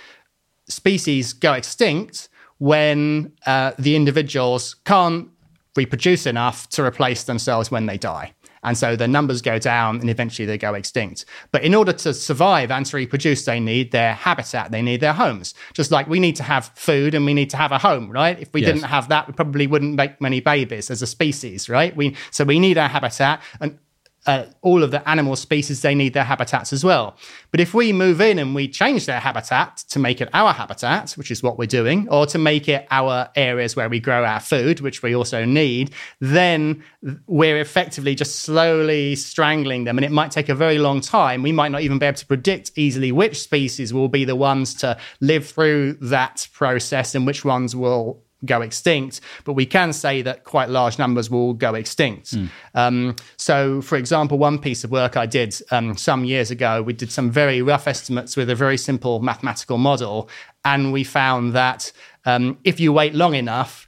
[0.67, 5.30] species go extinct when uh, the individuals can't
[5.76, 8.34] reproduce enough to replace themselves when they die.
[8.63, 11.26] And so the numbers go down and eventually they go extinct.
[11.52, 15.13] But in order to survive and to reproduce, they need their habitat, they need their
[15.13, 15.54] homes.
[15.73, 18.39] Just like we need to have food and we need to have a home, right?
[18.39, 18.73] If we Yes.
[18.73, 21.95] didn't have that, we probably wouldn't make many babies as a species, right?
[21.95, 23.78] We so we need our habitat and
[24.26, 27.16] uh, all of the animal species, they need their habitats as well.
[27.52, 31.12] But if we move in and we change their habitat to make it our habitat,
[31.12, 34.40] which is what we're doing, or to make it our areas where we grow our
[34.40, 36.84] food, which we also need, then
[37.28, 39.98] we're effectively just slowly strangling them.
[39.98, 41.44] And it might take a very long time.
[41.44, 44.74] We might not even be able to predict easily which species will be the ones
[44.76, 50.22] to live through that process and which ones will go extinct, but we can say
[50.22, 52.32] that quite large numbers will go extinct.
[52.32, 52.50] Mm.
[52.76, 56.94] Um, so, for example, one piece of work I did um, some years ago, we
[56.94, 60.30] did some very rough estimates with a very simple mathematical model,
[60.66, 61.92] and we found that
[62.26, 63.88] um, if you wait long enough,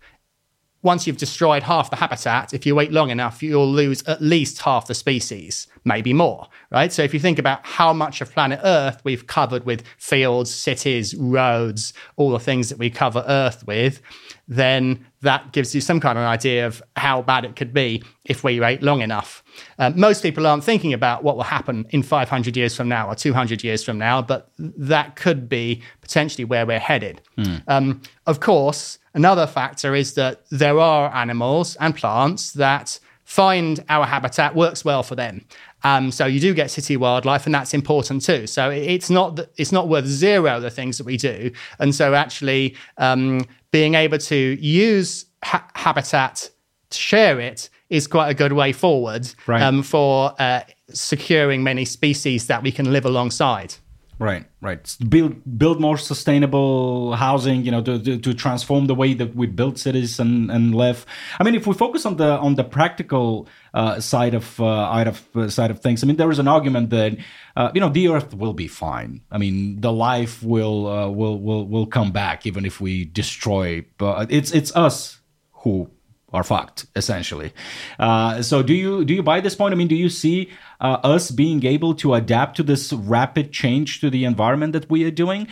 [0.82, 4.62] once you've destroyed half the habitat, if you wait long enough, you'll lose at least
[4.62, 6.92] half the species, maybe more, right?
[6.92, 11.16] So if you think about how much of planet Earth we've covered with fields, cities,
[11.16, 14.02] roads, all the things that we cover Earth with,
[14.48, 18.04] then that gives you some kind of an idea of how bad it could be
[18.26, 19.44] if we wait long enough.
[19.80, 23.16] Uh, most people aren't thinking about what will happen in 500 years from now or
[23.16, 27.22] 200 years from now, but that could be potentially where we're headed.
[27.38, 27.64] Mm.
[27.68, 34.06] Um, of course, another factor is that there are animals and plants that find our
[34.06, 35.46] habitat works well for them.
[35.86, 38.48] Um, so you do get city wildlife, and that's important too.
[38.48, 42.16] So it's not that it's not worth zero the things that we do, and so
[42.16, 46.50] actually um, being able to use ha- habitat
[46.90, 49.62] to share it is quite a good way forward right.
[49.62, 53.76] um, for uh, securing many species that we can live alongside.
[54.18, 54.98] Right, right.
[55.10, 57.66] Build build more sustainable housing.
[57.66, 61.06] You know, to, to, to, transform the way that we build cities and, and live.
[61.38, 65.28] I mean, if we focus on the on the practical uh, side of uh, of
[65.36, 67.18] uh, side of things, I mean, there is an argument that
[67.58, 69.20] uh, you know the Earth will be fine.
[69.32, 73.84] I mean, the life will uh, will will will come back even if we destroy.
[73.98, 75.20] But it's it's us
[75.52, 75.90] who
[76.32, 77.54] are fucked essentially.
[78.00, 79.74] Uh, so do you do you buy this point?
[79.74, 84.02] I mean, do you see uh, us being able to adapt to this rapid change
[84.02, 85.48] to the environment that we are doing?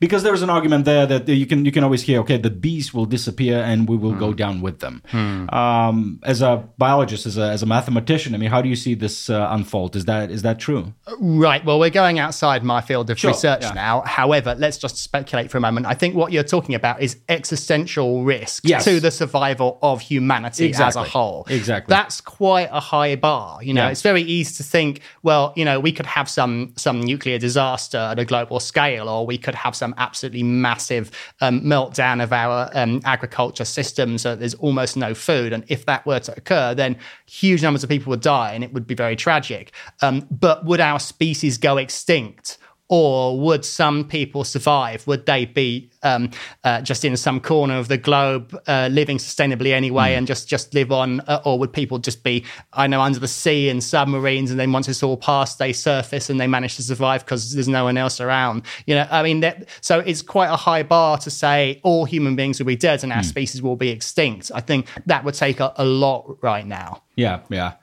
[0.00, 2.92] Because there's an argument there that you can you can always hear, okay, the bees
[2.92, 4.18] will disappear and we will mm.
[4.18, 4.36] go hmm.
[4.36, 5.02] down with them.
[5.12, 5.52] Mm.
[5.52, 8.94] Um, as a biologist, as a, as a mathematician, I mean, how do you see
[8.94, 9.96] this uh, unfold?
[9.96, 10.92] Is that is that true?
[11.18, 11.64] Right.
[11.64, 13.30] Well, we're going outside my field of sure.
[13.30, 13.72] research yeah.
[13.72, 14.02] now.
[14.02, 15.86] However, let's just speculate for a moment.
[15.86, 18.84] I think what you're talking about is existential risk yes.
[18.84, 21.00] to the survival of humanity exactly.
[21.00, 21.46] as a whole.
[21.48, 21.92] Exactly.
[21.92, 23.62] That's quite a high bar.
[23.62, 23.90] You know, yeah.
[23.90, 27.98] it's very easy to think, well, you know, we could have some some nuclear disaster
[27.98, 32.70] at a global scale, or we could have some absolutely massive um, meltdown of our
[32.74, 35.52] um, agriculture system, so there's almost no food.
[35.52, 38.72] And if that were to occur, then huge numbers of people would die, and it
[38.72, 39.72] would be very tragic.
[40.02, 42.58] Um, but would our species go extinct?
[42.88, 45.06] Or would some people survive?
[45.06, 46.30] Would they be um,
[46.62, 50.18] uh, just in some corner of the globe uh, living sustainably anyway mm.
[50.18, 51.20] and just just live on?
[51.20, 54.72] Uh, or would people just be, I know, under the sea in submarines and then
[54.72, 57.96] once it's all past, they surface and they manage to survive because there's no one
[57.96, 58.62] else around?
[58.86, 62.36] You know, I mean, that, so it's quite a high bar to say all human
[62.36, 63.24] beings will be dead and our mm.
[63.24, 64.52] species will be extinct.
[64.54, 67.02] I think that would take a, a lot right now.
[67.16, 67.74] Yeah, yeah.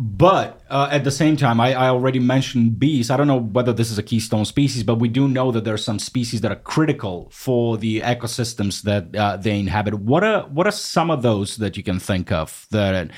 [0.00, 3.10] But uh, at the same time, I, I, already mentioned bees.
[3.10, 5.74] I don't know whether this is a keystone species, but we do know that there
[5.74, 9.94] are some species that are critical for the ecosystems that uh, they inhabit.
[9.94, 13.10] What are what are some of those that you can think of that,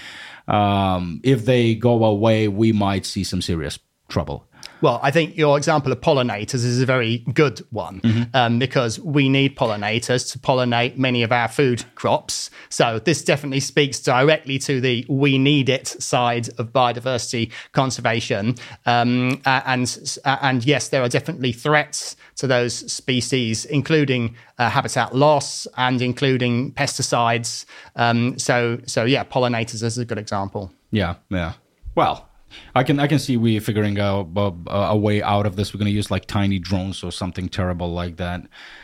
[0.49, 4.49] um, if they go away, we might see some serious trouble?
[4.81, 8.23] Well, I think your example of pollinators is a very good one mm-hmm.
[8.35, 12.51] um, because we need pollinators to pollinate many of our food crops.
[12.71, 18.55] So this definitely speaks directly to the we need it side of biodiversity conservation.
[18.87, 25.67] Um, and and yes, there are definitely threats to those species, including uh, habitat loss
[25.77, 27.67] and including pesticides.
[27.97, 30.73] Um, so so yeah, pollinators is a good example.
[30.91, 31.53] Yeah, yeah.
[31.95, 32.30] Well,
[32.75, 35.73] I can I can see we figuring out a, uh, a, way out of this.
[35.73, 38.43] We're going to use like tiny drones or something terrible like that.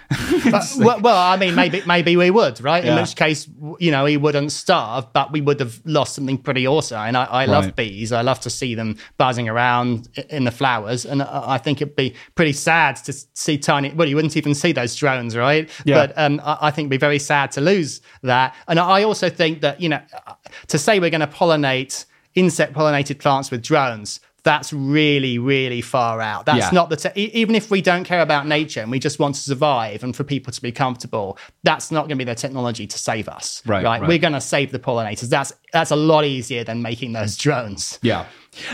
[0.51, 2.85] but, well, well, I mean, maybe maybe we would, right?
[2.85, 2.95] Yeah.
[2.95, 3.49] In which case,
[3.79, 7.01] you know, he wouldn't starve, but we would have lost something pretty awesome.
[7.01, 7.77] And I, I love right.
[7.77, 8.13] bees.
[8.13, 11.97] I love to see them buzzing around in the flowers, and uh, I think it'd
[11.97, 13.93] be pretty sad to see tiny.
[13.93, 15.69] Well, you wouldn't even see those drones, right?
[15.85, 16.07] Yeah.
[16.07, 18.55] But um, I, I think it'd be very sad to lose that.
[18.69, 20.35] And I also think that you know, uh,
[20.69, 22.05] to say we're going to pollinate
[22.37, 26.71] insect pollinated plants with drones that's really really far out that's yeah.
[26.71, 29.41] not the te- even if we don't care about nature and we just want to
[29.41, 32.97] survive and for people to be comfortable that's not going to be the technology to
[32.97, 34.01] save us right, right?
[34.01, 34.09] right.
[34.09, 37.99] we're going to save the pollinators that's that's a lot easier than making those drones
[38.03, 38.25] yeah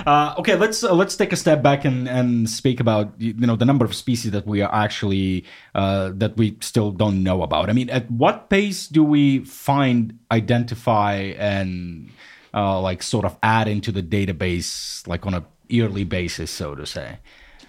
[0.05, 3.57] uh, okay let's uh, let's take a step back and and speak about you know
[3.57, 5.42] the number of species that we are actually
[5.75, 10.18] uh, that we still don't know about i mean at what pace do we find
[10.31, 12.11] identify and
[12.54, 16.86] uh, like sort of add into the database like on a yearly basis, so to
[16.86, 17.18] say?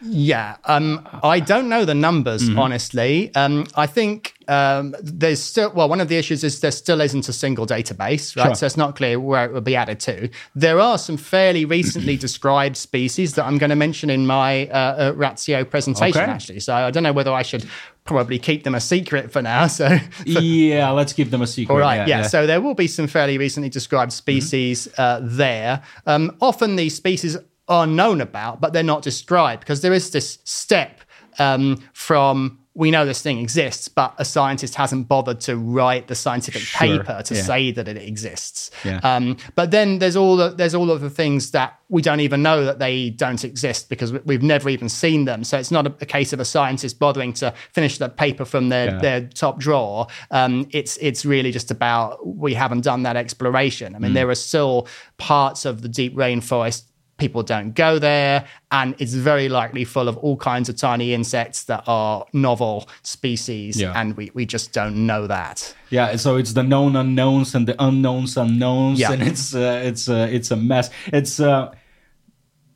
[0.05, 2.59] Yeah, um, I don't know the numbers mm-hmm.
[2.59, 3.33] honestly.
[3.35, 7.27] Um, I think um, there's still well, one of the issues is there still isn't
[7.27, 8.47] a single database, right?
[8.47, 8.55] Sure.
[8.55, 10.29] So it's not clear where it will be added to.
[10.55, 15.11] There are some fairly recently described species that I'm going to mention in my uh,
[15.11, 16.31] uh, Ratio presentation, okay.
[16.31, 16.59] actually.
[16.59, 17.65] So I don't know whether I should
[18.05, 19.67] probably keep them a secret for now.
[19.73, 21.73] So for, yeah, let's keep them a secret.
[21.73, 22.17] All right, yeah, yeah.
[22.21, 22.27] yeah.
[22.27, 25.01] So there will be some fairly recently described species mm-hmm.
[25.01, 25.81] uh, there.
[26.05, 30.39] Um, often these species are known about, but they're not described because there is this
[30.43, 31.01] step
[31.39, 36.15] um, from we know this thing exists, but a scientist hasn't bothered to write the
[36.15, 36.79] scientific sure.
[36.79, 37.41] paper to yeah.
[37.41, 38.71] say that it exists.
[38.83, 38.99] Yeah.
[39.03, 42.41] Um, but then there's all the, there's all of the things that we don't even
[42.41, 45.43] know that they don't exist because we've never even seen them.
[45.43, 48.69] So it's not a, a case of a scientist bothering to finish the paper from
[48.69, 48.99] their, yeah.
[48.99, 50.07] their top drawer.
[50.31, 53.95] Um, it's it's really just about we haven't done that exploration.
[53.95, 54.15] I mean, mm.
[54.15, 56.85] there are still parts of the deep rainforest
[57.17, 61.65] people don't go there and it's very likely full of all kinds of tiny insects
[61.65, 63.93] that are novel species yeah.
[63.95, 67.75] and we, we just don't know that yeah so it's the known unknowns and the
[67.83, 69.11] unknowns unknowns yeah.
[69.11, 71.73] and it's uh, it's uh, it's a mess it's uh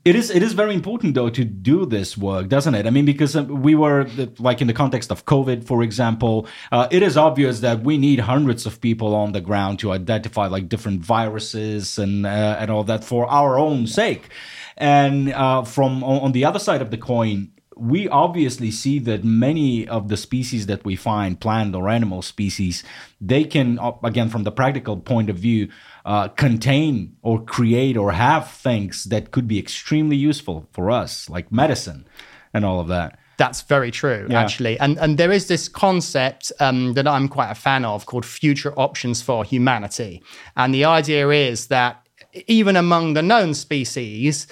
[0.08, 2.88] it is it is very important though to do this work, doesn't it?
[2.88, 4.08] I mean, because uh, we were
[4.40, 8.20] like in the context of COVID, for example, uh, it is obvious that we need
[8.22, 12.86] hundreds of people on the ground to identify like different viruses and uh, and all
[12.86, 14.30] that for our own sake.
[14.78, 19.88] And uh, from on the other side of the coin, we obviously see that many
[19.88, 22.84] of the species that we find, plant or animal species,
[23.22, 25.70] they can, again, from the practical point of view,
[26.08, 31.52] uh, contain or create or have things that could be extremely useful for us, like
[31.52, 32.08] medicine
[32.54, 33.20] and all of that.
[33.38, 34.42] That's very true, yeah.
[34.42, 34.80] actually.
[34.80, 38.74] And and there is this concept um, that I'm quite a fan of called future
[38.80, 40.24] options for humanity.
[40.56, 42.02] And the idea is that
[42.48, 44.48] even among the known species,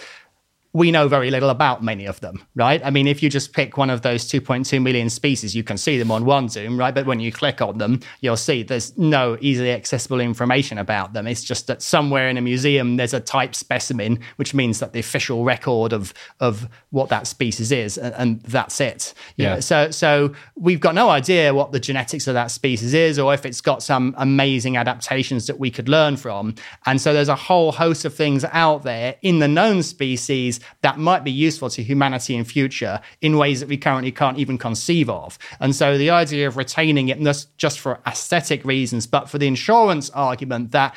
[0.75, 2.81] we know very little about many of them, right?
[2.83, 5.97] I mean, if you just pick one of those 2.2 million species, you can see
[5.97, 6.93] them on OneZoom, right?
[6.93, 11.27] But when you click on them, you'll see there's no easily accessible information about them.
[11.27, 14.99] It's just that somewhere in a museum there's a type specimen, which means that the
[14.99, 19.13] official record of of what that species is, and, and that's it.
[19.37, 19.53] You yeah.
[19.53, 23.33] Know, so so we've got no idea what the genetics of that species is, or
[23.33, 26.53] if it's got some amazing adaptations that we could learn from.
[26.85, 30.97] And so there's a whole host of things out there in the known species that
[30.97, 35.09] might be useful to humanity in future in ways that we currently can't even conceive
[35.09, 35.37] of.
[35.59, 39.47] And so the idea of retaining it, not just for aesthetic reasons, but for the
[39.47, 40.95] insurance argument that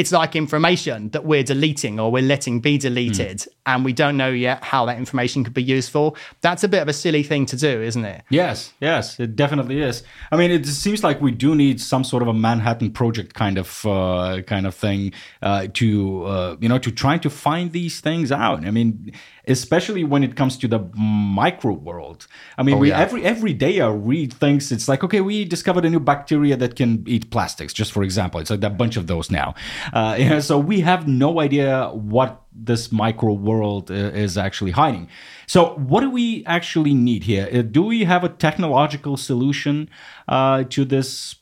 [0.00, 3.48] it's like information that we're deleting or we're letting be deleted mm.
[3.66, 6.88] and we don't know yet how that information could be useful that's a bit of
[6.88, 8.22] a silly thing to do isn't it?
[8.30, 10.02] Yes yes it definitely is.
[10.32, 13.58] I mean it seems like we do need some sort of a manhattan project kind
[13.58, 18.00] of uh, kind of thing uh, to uh, you know to try to find these
[18.00, 18.64] things out.
[18.64, 19.12] I mean
[19.46, 22.26] especially when it comes to the micro world.
[22.58, 23.00] I mean, oh, we yeah.
[23.00, 24.72] every every day I read things.
[24.72, 27.72] It's like, okay, we discovered a new bacteria that can eat plastics.
[27.72, 29.54] Just for example, it's like a bunch of those now.
[29.92, 35.08] Uh, so we have no idea what this micro world uh, is actually hiding.
[35.46, 37.48] So, what do we actually need here?
[37.52, 39.88] Uh, do we have a technological solution
[40.28, 41.36] uh, to this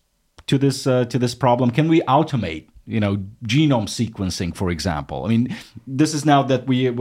[0.46, 1.70] to this uh, to this problem?
[1.70, 5.54] Can we automate you know genome sequencing for example i mean
[5.86, 6.92] this is now that we uh,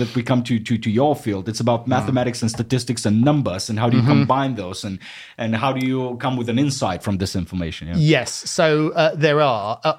[0.00, 1.88] that we come to, to to your field it's about mm.
[1.88, 4.24] mathematics and statistics and numbers and how do you mm-hmm.
[4.24, 4.98] combine those and
[5.36, 7.94] and how do you come with an insight from this information yeah?
[7.96, 9.94] yes so uh, there are uh,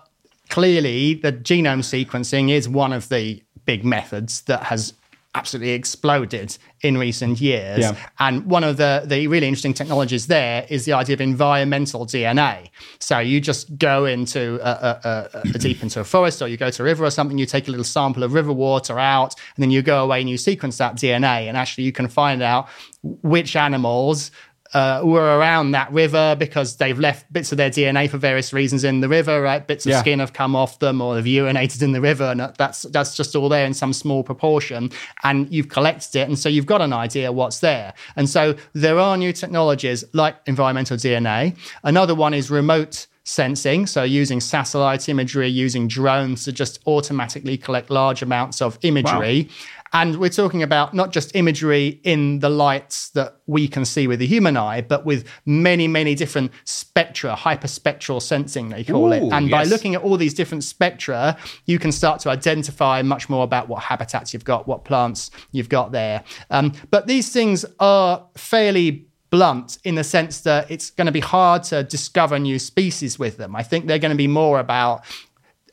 [0.50, 4.94] clearly the genome sequencing is one of the big methods that has
[5.36, 7.80] absolutely exploded in recent years.
[7.80, 7.96] Yeah.
[8.18, 12.70] And one of the, the really interesting technologies there is the idea of environmental DNA.
[13.00, 16.72] So you just go into a, a, a, deep into a forest or you go
[16.72, 19.62] to a river or something, you take a little sample of river water out, and
[19.62, 21.48] then you go away and you sequence that DNA.
[21.48, 22.68] And actually you can find out
[23.04, 24.32] which animals
[24.74, 28.84] uh, were around that river because they've left bits of their DNA for various reasons
[28.84, 29.66] in the river, right?
[29.66, 30.00] Bits of yeah.
[30.00, 33.36] skin have come off them or they've urinated in the river, and that's that's just
[33.36, 34.92] all there in some small proportion.
[35.24, 37.94] And you've collected it, and so you've got an idea what's there.
[38.16, 41.58] And so there are new technologies like environmental DNA.
[41.84, 47.90] Another one is remote sensing, so using satellite imagery, using drones to just automatically collect
[47.90, 49.48] large amounts of imagery.
[49.50, 49.56] Wow
[49.94, 54.20] and we're talking about not just imagery in the lights that we can see with
[54.20, 59.34] the human eye, but with many, many different spectra, hyperspectral sensing, they call Ooh, it.
[59.34, 59.52] And yes.
[59.52, 63.68] by looking at all these different spectra, you can start to identify much more about
[63.68, 66.24] what habitats you've got, what plants you've got there.
[66.50, 71.20] Um, but these things are fairly blunt in the sense that it's going to be
[71.20, 73.56] hard to discover new species with them.
[73.56, 75.04] I think they're going to be more about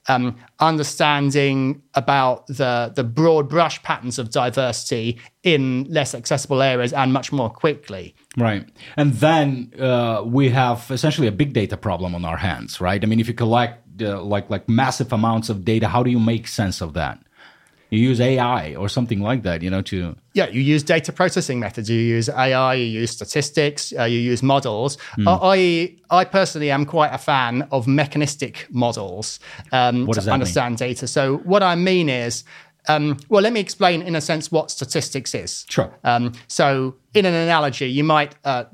[0.08, 7.12] um, understanding about the, the broad brush patterns of diversity in less accessible areas and
[7.12, 8.14] much more quickly.
[8.36, 8.68] Right.
[8.96, 13.02] And then uh, we have essentially a big data problem on our hands, right?
[13.02, 16.20] I mean, if you collect uh, like like massive amounts of data, how do you
[16.20, 17.18] make sense of that?
[17.96, 21.58] You use AI or something like that, you know, to yeah, you use data processing
[21.58, 24.98] methods, you use AI, you use statistics, uh, you use models.
[25.18, 25.38] Mm.
[25.42, 29.40] I I personally am quite a fan of mechanistic models
[29.72, 30.88] um, to understand mean?
[30.88, 31.06] data.
[31.06, 32.44] So what I mean is.
[32.88, 35.66] Um, well, let me explain in a sense what statistics is.
[35.68, 35.92] Sure.
[36.04, 38.66] Um, so, in an analogy, you might uh,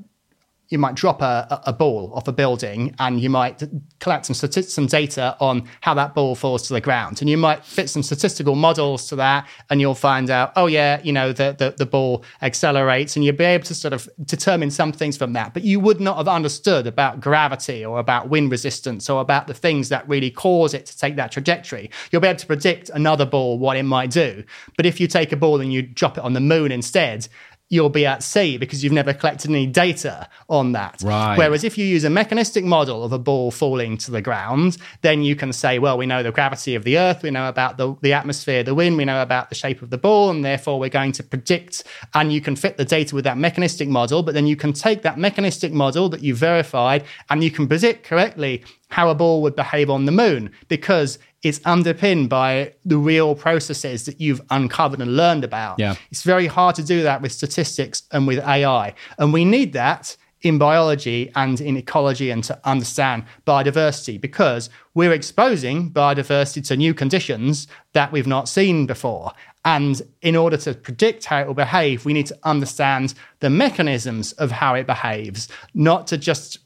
[0.73, 3.61] you might drop a, a ball off a building and you might
[3.99, 7.21] collect some some data on how that ball falls to the ground.
[7.21, 10.99] And you might fit some statistical models to that and you'll find out oh yeah
[11.03, 14.71] you know the, the, the ball accelerates and you'll be able to sort of determine
[14.71, 15.53] some things from that.
[15.53, 19.53] But you would not have understood about gravity or about wind resistance or about the
[19.53, 21.91] things that really cause it to take that trajectory.
[22.11, 24.43] You'll be able to predict another ball what it might do.
[24.75, 27.27] But if you take a ball and you drop it on the moon instead
[27.73, 31.01] you'll be at sea because you've never collected any data on that.
[31.03, 31.35] Right.
[31.35, 35.23] Whereas if you use a mechanistic model of a ball falling to the ground, then
[35.23, 37.95] you can say, well, we know the gravity of the Earth, we know about the,
[38.01, 40.89] the atmosphere, the wind, we know about the shape of the ball, and therefore we're
[40.89, 44.45] going to predict, and you can fit the data with that mechanistic model, but then
[44.45, 48.63] you can take that mechanistic model that you verified and you can predict correctly
[48.93, 54.05] how a ball would behave on the moon because it's underpinned by the real processes
[54.05, 55.79] that you've uncovered and learned about.
[55.79, 55.95] Yeah.
[56.11, 58.93] It's very hard to do that with statistics and with AI.
[59.17, 65.13] And we need that in biology and in ecology and to understand biodiversity because we're
[65.13, 69.31] exposing biodiversity to new conditions that we've not seen before.
[69.65, 74.33] And in order to predict how it will behave, we need to understand the mechanisms
[74.33, 76.59] of how it behaves, not to just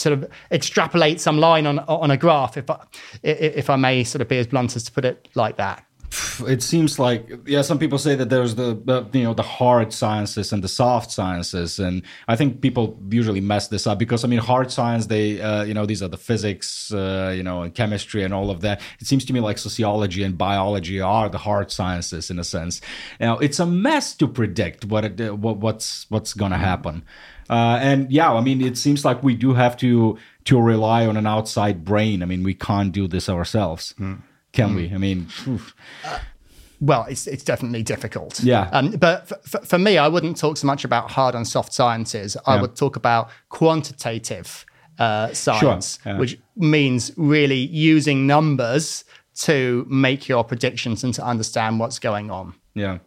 [0.00, 2.78] sort of extrapolate some line on on a graph, if I,
[3.22, 5.84] if I may sort of be as blunt as to put it like that.
[6.48, 7.62] It seems like yeah.
[7.62, 11.78] Some people say that there's the, you know the hard sciences and the soft sciences,
[11.78, 15.62] and I think people usually mess this up because I mean hard science they uh,
[15.62, 18.80] you know these are the physics uh, you know and chemistry and all of that.
[18.98, 22.80] It seems to me like sociology and biology are the hard sciences in a sense.
[23.20, 27.04] Now it's a mess to predict what it, what what's what's gonna happen.
[27.50, 31.16] Uh, and yeah, I mean, it seems like we do have to to rely on
[31.16, 32.22] an outside brain.
[32.22, 34.22] I mean, we can't do this ourselves, mm.
[34.52, 34.76] can mm.
[34.76, 34.94] we?
[34.94, 35.26] I mean.
[36.04, 36.18] Uh,
[36.80, 38.40] well, it's it's definitely difficult.
[38.42, 38.70] Yeah.
[38.72, 42.36] Um, but f- for me, I wouldn't talk so much about hard and soft sciences.
[42.46, 42.60] I yeah.
[42.62, 44.64] would talk about quantitative
[44.98, 46.12] uh, science, sure.
[46.12, 46.18] yeah.
[46.18, 49.04] which means really using numbers
[49.40, 52.54] to make your predictions and to understand what's going on.
[52.74, 52.98] Yeah.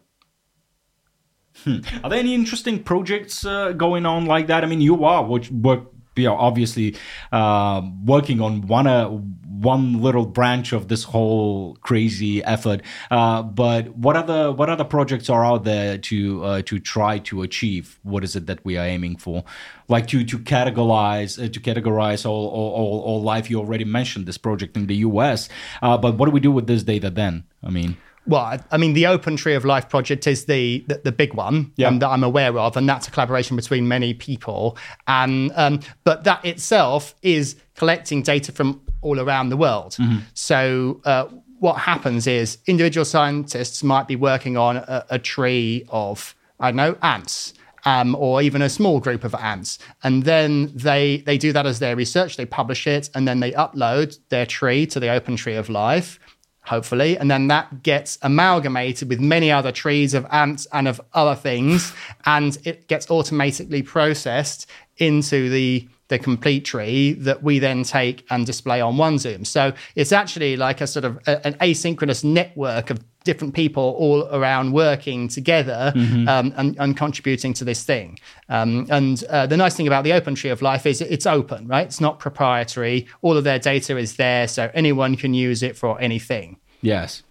[1.63, 1.77] Hmm.
[2.03, 4.63] Are there any interesting projects uh, going on like that?
[4.63, 5.83] I mean, you are which work,
[6.15, 6.95] you know, obviously
[7.31, 12.81] uh, working on one uh, one little branch of this whole crazy effort.
[13.11, 17.43] Uh, but what other what other projects are out there to uh, to try to
[17.43, 17.99] achieve?
[18.03, 19.43] What is it that we are aiming for?
[19.87, 23.49] Like to to categorize uh, to categorize all, all, all life.
[23.49, 25.49] You already mentioned this project in the U.S.
[25.81, 27.43] But what do we do with this data then?
[27.63, 27.97] I mean.
[28.26, 31.71] Well, I mean, the Open Tree of Life project is the the, the big one
[31.76, 31.88] yeah.
[31.88, 34.78] um, that I'm aware of, and that's a collaboration between many people.
[35.07, 39.93] And um, but that itself is collecting data from all around the world.
[39.93, 40.19] Mm-hmm.
[40.34, 41.01] So.
[41.05, 41.28] Uh,
[41.59, 46.76] what happens is individual scientists might be working on a, a tree of I don't
[46.76, 47.53] know ants,
[47.86, 49.80] um, or even a small group of ants.
[50.03, 52.36] And then they they do that as their research.
[52.36, 56.19] They publish it, and then they upload their tree to the Open Tree of Life
[56.66, 61.36] hopefully, and then that gets amalgamated with many other trees of ants and of other
[61.36, 61.93] things,
[62.26, 68.45] and it gets automatically processed into the the complete tree that we then take and
[68.45, 69.47] display on OneZoom.
[69.47, 74.28] So it's actually like a sort of a, an asynchronous network of different people all
[74.28, 76.28] around working together mm-hmm.
[76.30, 78.20] um, and, and, contributing to this thing.
[78.47, 81.68] Um, and uh, the nice thing about the Open Tree of Life is it's open,
[81.68, 81.88] right?
[81.88, 83.07] It's not proprietary.
[83.24, 86.57] All of their data is there, so anyone can use it for anything.
[86.82, 87.24] Yes.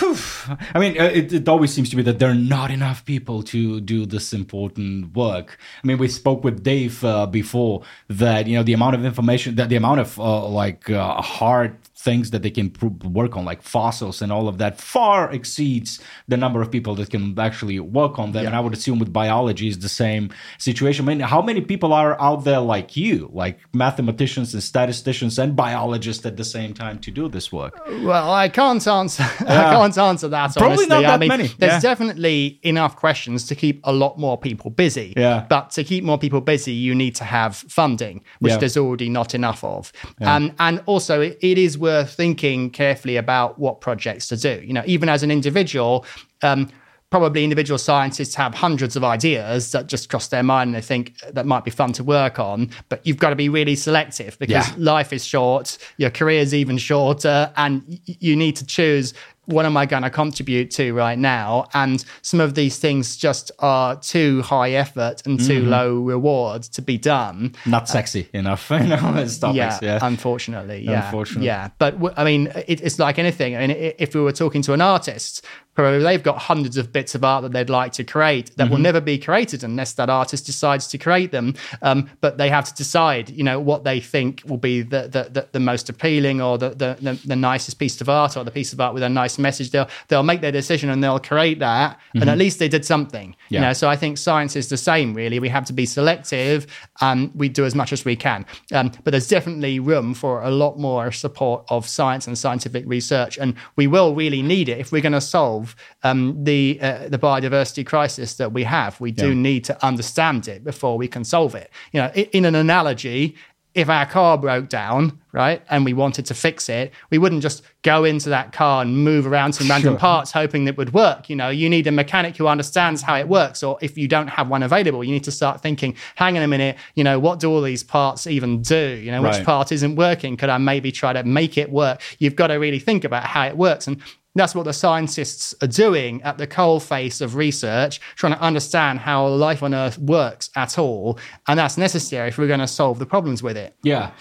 [0.00, 3.42] I mean, uh, it, it, always seems to be that there are not enough people
[3.44, 5.58] to do this important work.
[5.82, 9.54] I mean, we spoke with Dave uh, before that you know the amount of information,
[9.56, 13.44] that the amount of uh, like uh, hard things that they can pr- work on,
[13.44, 17.78] like fossils and all of that, far exceeds the number of people that can actually
[17.78, 18.42] work on them.
[18.42, 18.48] Yeah.
[18.48, 21.06] And I would assume with biology is the same situation.
[21.06, 25.54] I mean, how many people are out there like you, like mathematicians and statisticians and
[25.54, 27.80] biologists at the same time to do this work?
[28.02, 29.24] Well, I can't answer.
[29.42, 29.68] Yeah.
[29.68, 30.54] I can't answer that.
[30.54, 30.88] Probably honestly.
[30.88, 31.48] not that I mean, many.
[31.58, 31.80] There's yeah.
[31.80, 35.12] definitely enough questions to keep a lot more people busy.
[35.16, 35.44] Yeah.
[35.48, 39.34] But to keep more people busy, you need to have funding, which there's already not
[39.34, 39.92] enough of.
[40.20, 44.62] Um, and also, it, it is worth were thinking carefully about what projects to do.
[44.64, 46.04] You know, even as an individual,
[46.42, 46.68] um,
[47.10, 51.12] probably individual scientists have hundreds of ideas that just cross their mind and they think
[51.36, 52.70] that might be fun to work on.
[52.88, 54.74] But you've got to be really selective because Yeah.
[54.78, 59.12] life is short, your career is even shorter, and y- you need to choose
[59.46, 61.66] what am I going to contribute to right now?
[61.74, 65.70] And some of these things just are too high effort and too mm-hmm.
[65.70, 67.54] low reward to be done.
[67.66, 69.56] Not sexy enough, you know, as topics.
[69.56, 69.98] Yeah, Yeah.
[70.02, 71.46] unfortunately, yeah, Unfortunately.
[71.46, 71.70] yeah.
[71.78, 73.56] But w- I mean, it, it's like anything.
[73.56, 75.44] I mean, if we were talking to an artist,
[75.74, 78.76] probably they've got hundreds of bits of art that they'd like to create that will
[78.76, 78.82] Mm-hmm.
[78.82, 81.54] never be created unless that artist decides to create them.
[81.82, 85.28] Um, but they have to decide, you know, what they think will be the the,
[85.30, 88.72] the, the most appealing or the, the the nicest piece of art or the piece
[88.72, 89.70] of art with a nice message.
[89.70, 93.30] They'll they'll make their decision and they'll create that, and at least they did something.
[93.30, 93.54] Mm-hmm.
[93.54, 93.60] Yeah.
[93.60, 95.14] You know, so I think science is the same.
[95.14, 96.66] Really, we have to be selective,
[97.00, 98.44] and we do as much as we can.
[98.72, 103.38] Um, but there's definitely room for a lot more support of science and scientific research,
[103.38, 105.61] and we will really need it if we're going to solve
[106.02, 109.00] um, the uh, the biodiversity crisis that we have.
[109.00, 109.34] We do Yeah.
[109.48, 111.70] need to understand it before we can solve it.
[111.92, 113.34] You know, in an analogy.
[113.74, 117.62] If our car broke down, right, and we wanted to fix it, we wouldn't just
[117.80, 119.98] go into that car and move around some random Sure.
[119.98, 121.30] parts hoping that would work.
[121.30, 123.62] You know, you need a mechanic who understands how it works.
[123.62, 126.48] Or if you don't have one available, you need to start thinking, hang on a
[126.48, 129.00] minute, you know, what do all these parts even do?
[129.02, 130.36] You know, which part isn't working?
[130.36, 132.02] Could I maybe try to make it work?
[132.18, 133.86] You've got to really think about how it works.
[133.86, 134.02] And
[134.34, 139.00] that's what the scientists are doing at the coal face of research, trying to understand
[139.00, 141.18] how life on Earth works at all.
[141.46, 143.76] And that's necessary if we're going to solve the problems with it.
[143.82, 144.12] Yeah,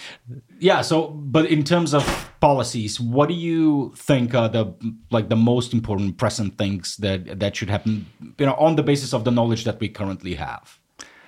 [0.60, 0.82] yeah.
[0.82, 4.74] So, but in terms of policies, what do you think are the
[5.12, 8.06] like the most important present things that that should happen?
[8.38, 10.81] You know, on the basis of the knowledge that we currently have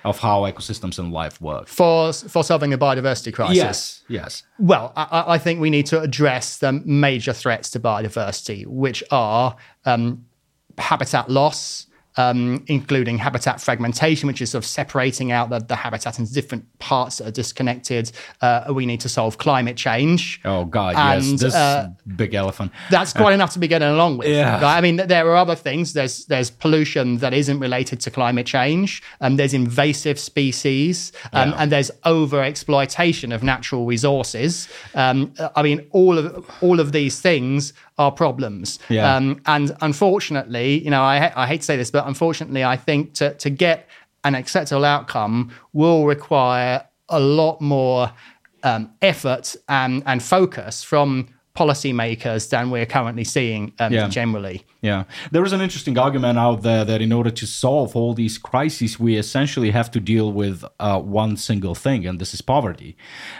[0.04, 1.66] of how ecosystems and life work.
[1.66, 3.56] For, for solving the biodiversity crisis.
[3.56, 7.80] Yes, yes, Well, I- I, I think we need to address the major threats to
[7.80, 10.26] biodiversity, which are um,
[10.78, 11.86] habitat loss,
[12.16, 16.64] um, including habitat fragmentation, which is sort of separating out the, the habitat into different
[16.78, 18.12] parts that are disconnected.
[18.40, 20.40] Uh, we need to solve climate change.
[20.44, 22.72] Oh God, And, yes, this uh, big elephant.
[22.90, 24.28] That's quite enough to be getting along with.
[24.28, 24.60] Yeah.
[24.60, 24.76] right?
[24.76, 25.92] I mean, there are other things.
[25.92, 29.02] There's there's pollution that isn't related to climate change.
[29.20, 31.56] Um, there's invasive species, um, Yeah.
[31.58, 34.68] and there's over exploitation of natural resources.
[34.94, 38.78] Um, I mean, all of all of these things are problems.
[38.88, 39.14] Yeah.
[39.16, 43.14] Um, and unfortunately, you know, I I hate to say this, but unfortunately, I think
[43.14, 43.88] to to get
[44.24, 48.10] an acceptable outcome will require a lot more
[48.62, 54.08] um, effort and, and focus from policymakers than we're currently seeing um, Yeah.
[54.08, 54.64] generally.
[54.84, 58.36] Yeah, there is an interesting argument out there that in order to solve all these
[58.36, 62.94] crises, we essentially have to deal with uh, one single thing, and this is poverty.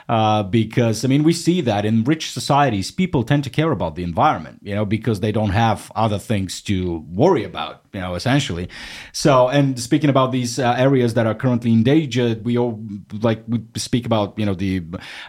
[0.08, 3.94] Uh, because I mean, we see that in rich societies, people tend to care about
[3.94, 8.14] the environment, you know, because they don't have other things to worry about, you know,
[8.14, 8.66] essentially.
[9.12, 12.82] So, and speaking about these uh, areas that are currently endangered, we all
[13.20, 14.82] like we speak about, you know, the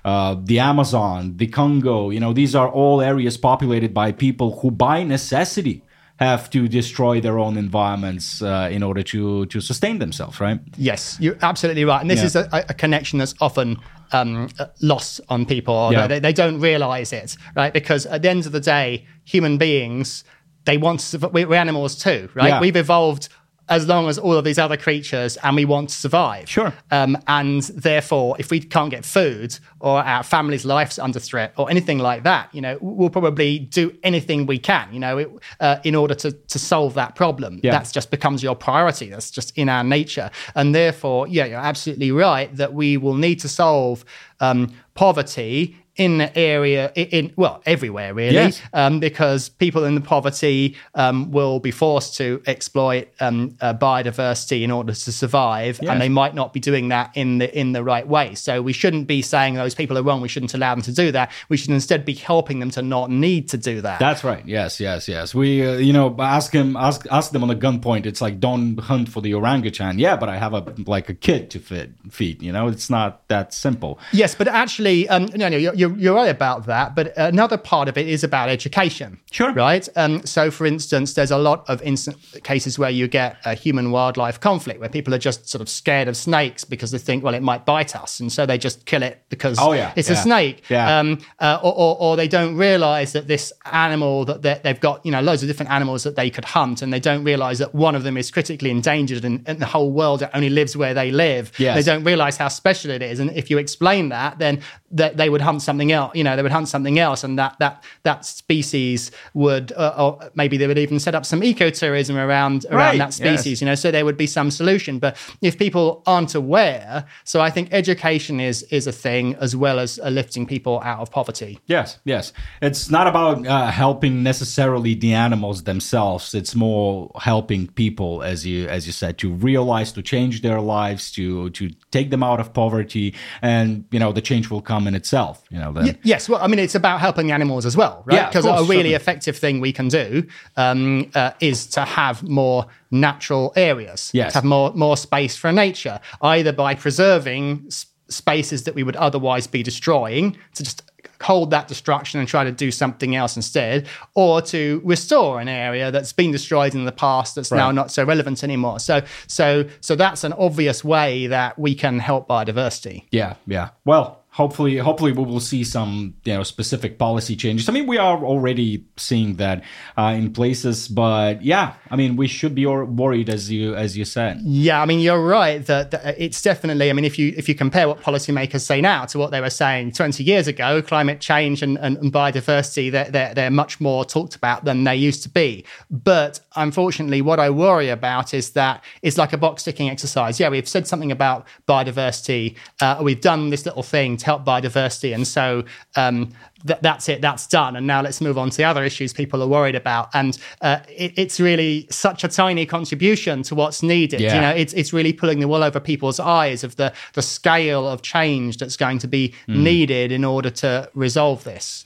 [0.05, 2.09] uh, the Amazon, the Congo.
[2.09, 5.83] You know, these are all areas populated by people who, by necessity,
[6.19, 10.59] have to destroy their own environments uh, in order to to sustain themselves, right?
[10.77, 12.01] Yes, you're absolutely right.
[12.01, 12.25] And this Yeah.
[12.25, 13.77] is a, a connection that's often
[14.11, 14.47] um,
[14.81, 15.73] lost on people.
[15.73, 16.07] Or Yeah.
[16.07, 17.73] they, they don't realize it, right?
[17.73, 20.23] Because at the end of the day, human beings,
[20.65, 22.47] they want to, we- we're animals too, right?
[22.49, 22.61] Yeah.
[22.61, 23.27] We've evolved
[23.69, 26.49] as long as all of these other creatures and we want to survive.
[26.49, 26.73] Sure.
[26.91, 31.69] Um, and therefore, if we can't get food or our family's life's under threat or
[31.69, 35.77] anything like that, you know, we'll probably do anything we can, you know, it, uh,
[35.83, 37.59] in order to, to solve that problem.
[37.63, 37.71] Yeah.
[37.71, 39.09] That's just becomes your priority.
[39.09, 40.29] That's just in our nature.
[40.53, 44.05] And therefore, yeah, you're absolutely right that we will need to solve
[44.39, 48.61] um, poverty in the area in, in well everywhere really Yes.
[48.73, 54.61] um, because people in the poverty um, will be forced to exploit um, uh, biodiversity
[54.63, 55.91] in order to survive Yes.
[55.91, 58.73] and they might not be doing that in the in the right way so we
[58.73, 61.57] shouldn't be saying those people are wrong we shouldn't allow them to do that we
[61.57, 64.45] should instead be helping them to not need to do that That's right.
[64.45, 65.33] Yes, yes, yes.
[65.33, 68.05] We, uh, you know, ask him, ask, ask them on a gunpoint.
[68.05, 69.97] It's like, don't hunt for the orangutan.
[69.99, 72.41] Yeah, but I have a like a kid to fit, feed.
[72.41, 73.97] You know, it's not that simple.
[74.11, 76.95] Yes, but actually, um, no, no, you're, you're, you're right about that.
[76.95, 79.19] But another part of it is about education.
[79.31, 79.51] Sure.
[79.53, 79.87] Right.
[79.95, 83.91] Um, so, for instance, there's a lot of instant cases where you get a human
[83.91, 87.33] wildlife conflict where people are just sort of scared of snakes because they think, well,
[87.33, 88.19] it might bite us.
[88.19, 90.63] And so they just kill it because Oh, yeah, it's a snake.
[90.69, 90.99] yeah.
[90.99, 95.05] Um, uh, or, or, or they don't realize that this animal that they- they've got,
[95.05, 97.75] you know, loads of different animals that they could hunt, and they don't realize that
[97.75, 101.11] one of them is critically endangered and, and the whole world only lives where they
[101.11, 101.51] live.
[101.57, 101.75] Yes.
[101.75, 103.19] They don't realize how special it is.
[103.19, 104.61] And if you explain that, then
[104.91, 106.15] that they would hunt something something else.
[106.15, 110.31] You know, they would hunt something else, and that that that species would, uh, or
[110.35, 113.45] maybe they would even set up some ecotourism around around Right, that species.
[113.53, 113.61] yes.
[113.61, 114.99] You know, so there would be some solution.
[114.99, 119.79] But if people aren't aware, so I think education is is a thing as well
[119.79, 121.59] as uh, lifting people out of poverty.
[121.67, 122.33] Yes, yes.
[122.61, 126.33] It's not about uh, helping necessarily the animals themselves.
[126.33, 131.11] It's more helping people, as you as you said, to realize, to change their lives,
[131.17, 134.95] to to take them out of poverty, and you know the change will come in
[134.95, 135.35] itself.
[135.49, 138.03] You know, then Y- Yes, well, I mean, it's about helping the animals as well,
[138.05, 138.15] right?
[138.15, 140.25] Yeah, Because a really effective thing we can do
[140.57, 144.33] um, uh, is to have more natural areas, Yes.
[144.33, 147.69] to have more more space for nature, either by preserving
[148.07, 150.83] spaces that we would otherwise be destroying, to just
[151.21, 155.89] hold that destruction and try to do something else instead, or to restore an area
[155.91, 158.79] that's been destroyed in the past that's now not so relevant anymore.
[158.79, 163.05] So, so, so that's an obvious way that we can help biodiversity.
[163.11, 163.69] Yeah, yeah.
[163.85, 167.69] Well, hopefully, hopefully we will see some you know specific policy changes.
[167.69, 169.63] I mean, we are already seeing that
[169.97, 174.03] uh, in places, but yeah, I mean, we should be worried as you as you
[174.03, 174.41] said.
[174.43, 176.89] Yeah, I mean you're right that, that it's definitely.
[176.89, 179.49] I mean, if you if you compare what policymakers say now to what they were
[179.49, 184.03] saying 20 years ago, climate change and, and, and biodiversity, they're, they're they're much more
[184.03, 185.63] talked about than they used to be.
[185.89, 190.39] But unfortunately, what I worry about is that it's like a box ticking exercise.
[190.39, 192.55] Yeah, we've said something about biodiversity.
[192.81, 195.63] Uh, we've done this little thing help biodiversity, and so.
[195.95, 196.33] Um,
[196.67, 197.21] th- that's it.
[197.21, 197.75] That's done.
[197.75, 200.09] And now let's move on to the other issues people are worried about.
[200.13, 204.19] And uh, it, it's really such a tiny contribution to what's needed.
[204.19, 204.35] Yeah.
[204.35, 207.87] You know, it's it's really pulling the wool over people's eyes of the the scale
[207.87, 209.63] of change that's going to be Hmm.
[209.63, 211.85] needed in order to resolve this.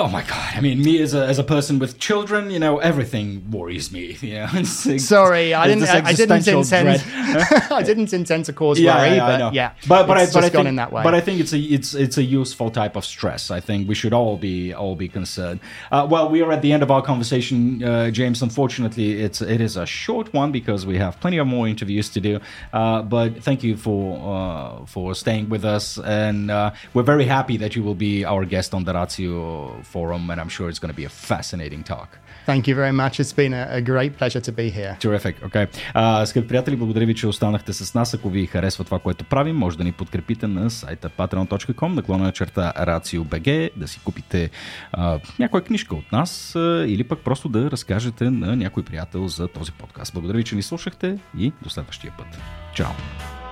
[0.00, 0.52] Oh my god!
[0.56, 4.16] I mean, me as a as a person with children, you know, everything worries me.
[4.28, 5.88] You know, It's- it's- Sorry, I didn't.
[5.88, 6.88] I, I didn't intend.
[7.80, 9.50] I didn't intend to cause yeah, worry, yeah, I but know.
[9.52, 11.02] yeah, but but it's I but just I think in that way.
[11.02, 13.50] but I think it's a it's it's a useful type of stress.
[13.50, 15.58] I think we should all be all be concerned.
[15.90, 18.42] Uh, well, we are at the end of our conversation, uh, James.
[18.42, 22.20] Unfortunately, it's it is a short one because we have plenty of more interviews to
[22.20, 22.38] do.
[22.72, 24.00] Uh, but thank you for
[24.36, 28.44] uh, for staying with us, and uh, we're very happy that you will be our
[28.44, 32.08] guest on the Ratio Forum, and I'm sure it's going to be a fascinating talk.
[32.46, 33.14] Thank you very much.
[33.20, 34.96] It's been a, great pleasure to be here.
[35.00, 35.68] Terrific, okay.
[35.94, 38.14] А, скъпи приятели, благодаря ви, че останахте с нас.
[38.14, 42.32] Ако ви харесва това, което правим, може да ни подкрепите на сайта patreon.com, наклона на
[42.32, 44.50] черта RACIO.BG, да си купите
[44.92, 49.48] а, някоя книжка от нас а, или пък просто да разкажете на някой приятел за
[49.48, 50.12] този подкаст.
[50.12, 52.26] Благодаря ви, че ни слушахте и до следващия път.
[52.74, 53.47] Чао!